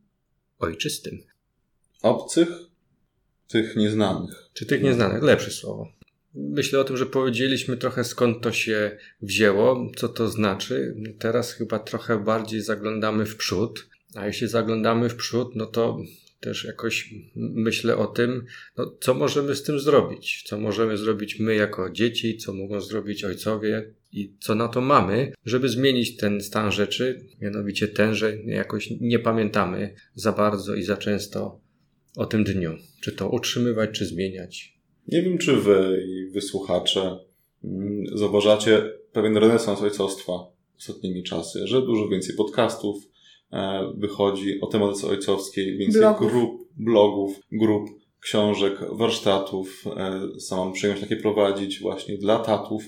ojczystym. 0.58 1.18
Obcych, 2.02 2.48
tych 3.48 3.76
nieznanych. 3.76 4.50
Czy 4.52 4.66
tych 4.66 4.82
nieznanych, 4.82 5.22
lepsze 5.22 5.50
słowo. 5.50 5.88
Myślę 6.34 6.80
o 6.80 6.84
tym, 6.84 6.96
że 6.96 7.06
powiedzieliśmy 7.06 7.76
trochę 7.76 8.04
skąd 8.04 8.42
to 8.42 8.52
się 8.52 8.98
wzięło, 9.22 9.90
co 9.96 10.08
to 10.08 10.28
znaczy. 10.28 10.96
Teraz 11.18 11.52
chyba 11.52 11.78
trochę 11.78 12.24
bardziej 12.24 12.60
zaglądamy 12.60 13.26
w 13.26 13.36
przód. 13.36 13.88
A 14.14 14.26
jeśli 14.26 14.48
zaglądamy 14.48 15.08
w 15.08 15.16
przód, 15.16 15.54
no 15.54 15.66
to 15.66 15.98
też 16.40 16.64
jakoś 16.64 17.14
myślę 17.36 17.96
o 17.96 18.06
tym, 18.06 18.44
no, 18.76 18.96
co 19.00 19.14
możemy 19.14 19.54
z 19.54 19.62
tym 19.62 19.80
zrobić. 19.80 20.42
Co 20.46 20.60
możemy 20.60 20.96
zrobić 20.96 21.38
my 21.38 21.54
jako 21.54 21.90
dzieci, 21.90 22.36
co 22.36 22.52
mogą 22.52 22.80
zrobić 22.80 23.24
ojcowie 23.24 23.94
i 24.12 24.34
co 24.40 24.54
na 24.54 24.68
to 24.68 24.80
mamy, 24.80 25.32
żeby 25.44 25.68
zmienić 25.68 26.16
ten 26.16 26.40
stan 26.40 26.72
rzeczy, 26.72 27.26
mianowicie 27.40 27.88
ten, 27.88 28.14
że 28.14 28.36
jakoś 28.36 28.90
nie 29.00 29.18
pamiętamy 29.18 29.94
za 30.14 30.32
bardzo 30.32 30.74
i 30.74 30.82
za 30.82 30.96
często 30.96 31.65
o 32.16 32.26
tym 32.26 32.44
dniu. 32.44 32.70
Czy 33.00 33.12
to 33.12 33.28
utrzymywać, 33.28 33.90
czy 33.92 34.06
zmieniać. 34.06 34.76
Nie 35.08 35.22
wiem, 35.22 35.38
czy 35.38 35.56
wy 35.56 36.04
i 36.08 36.30
wysłuchacze 36.32 37.18
mm, 37.64 38.04
zauważacie 38.14 38.82
pewien 39.12 39.36
renesans 39.36 39.82
ojcostwa 39.82 40.32
ostatnimi 40.78 41.22
czasy, 41.22 41.66
że 41.66 41.82
dużo 41.82 42.08
więcej 42.08 42.36
podcastów 42.36 42.96
e, 43.52 43.92
wychodzi 43.96 44.60
o 44.60 44.66
tematyce 44.66 45.06
ojcowskiej, 45.06 45.78
więcej 45.78 46.00
Blogów. 46.00 46.32
grup, 46.32 46.68
blogów, 46.76 47.40
grup, 47.52 47.88
książek, 48.20 48.78
warsztatów. 48.92 49.84
E, 49.96 50.40
Sam 50.40 50.58
mam 50.58 50.72
przyjemność 50.72 51.08
takie 51.08 51.22
prowadzić 51.22 51.80
właśnie 51.80 52.18
dla 52.18 52.38
tatów. 52.38 52.84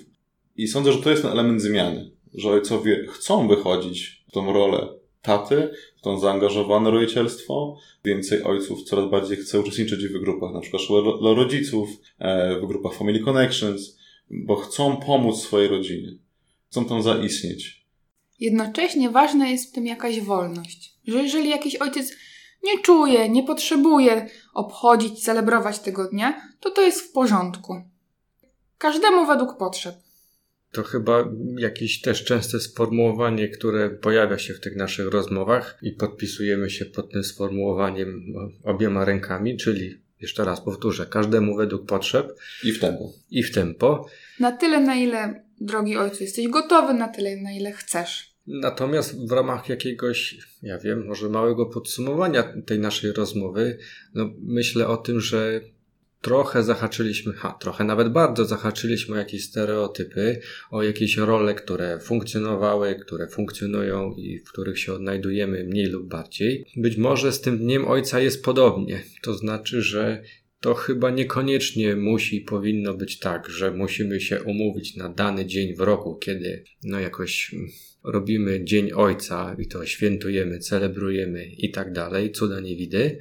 I 0.57 0.69
sądzę, 0.69 0.93
że 0.93 0.99
to 0.99 1.11
jest 1.11 1.23
ten 1.23 1.33
element 1.33 1.63
zmiany, 1.63 2.11
że 2.35 2.51
ojcowie 2.51 3.07
chcą 3.09 3.49
wychodzić 3.49 4.25
w 4.29 4.33
tą 4.33 4.53
rolę 4.53 4.89
taty, 5.23 5.71
w 5.97 6.01
to 6.01 6.19
zaangażowane 6.19 6.91
rodzicielstwo. 6.91 7.77
Więcej 8.05 8.43
ojców 8.43 8.83
coraz 8.83 9.11
bardziej 9.11 9.37
chce 9.37 9.61
uczestniczyć 9.61 10.07
w 10.07 10.21
grupach, 10.21 10.53
na 10.55 10.61
przykład 10.61 10.83
dla 11.21 11.35
rodziców, 11.35 11.89
e, 12.19 12.61
w 12.61 12.67
grupach 12.67 12.95
Family 12.95 13.21
Connections, 13.21 13.99
bo 14.31 14.57
chcą 14.57 14.97
pomóc 14.97 15.43
swojej 15.43 15.69
rodzinie. 15.69 16.13
Chcą 16.71 16.85
tam 16.85 17.03
zaistnieć. 17.03 17.87
Jednocześnie 18.41 19.11
ważna 19.11 19.49
jest 19.49 19.71
w 19.71 19.73
tym 19.73 19.87
jakaś 19.87 20.21
wolność. 20.21 20.95
Że 21.07 21.23
jeżeli 21.23 21.49
jakiś 21.49 21.77
ojciec 21.77 22.13
nie 22.65 22.83
czuje, 22.83 23.29
nie 23.29 23.43
potrzebuje 23.43 24.27
obchodzić, 24.55 25.25
celebrować 25.25 25.79
tego 25.79 26.09
dnia, 26.09 26.41
to 26.61 26.71
to 26.71 26.83
jest 26.83 27.01
w 27.01 27.13
porządku. 27.13 27.83
Każdemu 28.79 29.27
według 29.27 29.57
potrzeb. 29.57 29.95
To 30.79 30.85
chyba 30.85 31.29
jakieś 31.57 32.01
też 32.01 32.25
częste 32.25 32.61
sformułowanie, 32.61 33.49
które 33.49 33.91
pojawia 33.91 34.39
się 34.39 34.55
w 34.55 34.61
tych 34.61 34.77
naszych 34.77 35.07
rozmowach 35.07 35.79
i 35.83 35.93
podpisujemy 35.93 36.71
się 36.71 36.85
pod 36.85 37.13
tym 37.13 37.25
sformułowaniem 37.25 38.23
obiema 38.65 39.05
rękami, 39.05 39.57
czyli 39.57 40.01
jeszcze 40.21 40.45
raz 40.45 40.61
powtórzę, 40.61 41.07
każdemu 41.07 41.57
według 41.57 41.87
potrzeb 41.87 42.33
I 42.65 42.73
w 42.73 42.81
tempo. 42.81 43.13
i 43.31 43.43
w 43.43 43.55
tempo. 43.55 44.07
Na 44.41 44.53
tyle, 44.53 44.81
na 44.81 44.95
ile, 44.95 45.45
drogi 45.61 45.97
ojcu, 45.97 46.23
jesteś 46.23 46.49
gotowy, 46.49 46.95
na 46.95 47.09
tyle, 47.09 47.37
na 47.37 47.53
ile 47.53 47.73
chcesz. 47.73 48.35
Natomiast 48.47 49.29
w 49.29 49.33
ramach 49.33 49.69
jakiegoś, 49.69 50.39
ja 50.63 50.79
wiem, 50.79 51.07
może 51.07 51.29
małego 51.29 51.67
podsumowania 51.67 52.53
tej 52.67 52.79
naszej 52.79 53.13
rozmowy, 53.13 53.79
no 54.15 54.31
myślę 54.43 54.89
o 54.89 54.97
tym, 54.97 55.21
że 55.21 55.61
trochę 56.21 56.63
zahaczyliśmy, 56.63 57.33
ha, 57.33 57.59
trochę 57.61 57.85
nawet 57.85 58.09
bardzo 58.09 58.45
zahaczyliśmy 58.45 59.15
o 59.15 59.19
jakieś 59.19 59.45
stereotypy, 59.45 60.41
o 60.71 60.83
jakieś 60.83 61.17
role, 61.17 61.55
które 61.55 62.01
funkcjonowały, 62.01 62.95
które 62.95 63.29
funkcjonują 63.29 64.15
i 64.17 64.39
w 64.39 64.45
których 64.45 64.79
się 64.79 64.93
odnajdujemy 64.93 65.65
mniej 65.65 65.87
lub 65.87 66.09
bardziej. 66.09 66.67
Być 66.77 66.97
może 66.97 67.33
z 67.33 67.41
tym 67.41 67.59
Dniem 67.59 67.89
Ojca 67.89 68.21
jest 68.21 68.45
podobnie. 68.45 69.03
To 69.23 69.35
znaczy, 69.35 69.83
że 69.83 70.23
to 70.61 70.75
chyba 70.75 71.11
niekoniecznie 71.11 71.97
musi, 71.97 72.41
powinno 72.41 72.95
być 72.95 73.19
tak, 73.19 73.49
że 73.49 73.71
musimy 73.71 74.21
się 74.21 74.43
umówić 74.43 74.97
na 74.97 75.09
dany 75.09 75.47
dzień 75.47 75.75
w 75.75 75.81
roku, 75.81 76.17
kiedy 76.17 76.65
no 76.83 77.01
jakoś 77.01 77.55
robimy 78.05 78.65
Dzień 78.65 78.93
Ojca 78.93 79.57
i 79.59 79.67
to 79.67 79.87
świętujemy, 79.87 80.59
celebrujemy 80.59 81.47
i 81.47 81.71
tak 81.71 81.93
dalej, 81.93 82.33
cuda 82.33 82.61
nie 82.61 82.77
widy, 82.77 83.19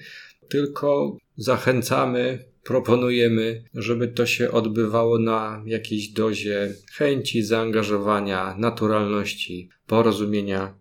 tylko 0.49 1.17
zachęcamy, 1.38 2.45
proponujemy, 2.63 3.63
żeby 3.73 4.07
to 4.07 4.25
się 4.25 4.51
odbywało 4.51 5.19
na 5.19 5.63
jakiejś 5.65 6.07
dozie 6.07 6.73
chęci, 6.93 7.43
zaangażowania, 7.43 8.55
naturalności, 8.57 9.69
porozumienia, 9.88 10.77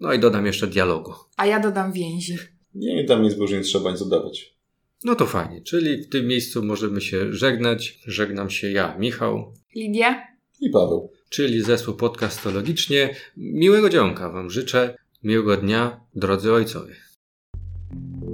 no 0.00 0.12
i 0.12 0.18
dodam 0.18 0.46
jeszcze 0.46 0.66
dialogu. 0.66 1.12
A 1.36 1.46
ja 1.46 1.60
dodam 1.60 1.92
więzi. 1.92 2.36
Nie, 2.74 3.04
tam 3.04 3.22
nic 3.22 3.34
było, 3.34 3.46
że 3.46 3.56
nie 3.56 3.62
trzeba 3.62 3.90
nic 3.90 4.00
dodawać. 4.00 4.56
No 5.04 5.14
to 5.14 5.26
fajnie, 5.26 5.60
czyli 5.62 6.02
w 6.02 6.08
tym 6.08 6.26
miejscu 6.26 6.62
możemy 6.62 7.00
się 7.00 7.32
żegnać. 7.32 7.98
Żegnam 8.06 8.50
się 8.50 8.70
ja, 8.70 8.96
Michał, 8.98 9.54
Lidia? 9.76 10.22
I 10.60 10.70
Paweł. 10.70 11.12
czyli 11.30 11.62
zespół 11.62 11.94
podcastologicznie. 11.94 13.14
Miłego 13.36 13.88
dzionka 13.88 14.30
Wam 14.30 14.50
życzę, 14.50 14.96
miłego 15.22 15.56
dnia, 15.56 16.00
drodzy 16.14 16.52
ojcowie. 16.52 16.94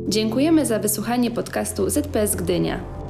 Dziękujemy 0.08 0.66
za 0.66 0.78
wysłuchanie 0.78 1.30
podcastu 1.30 1.90
ZPS 1.90 2.36
Gdynia. 2.36 3.01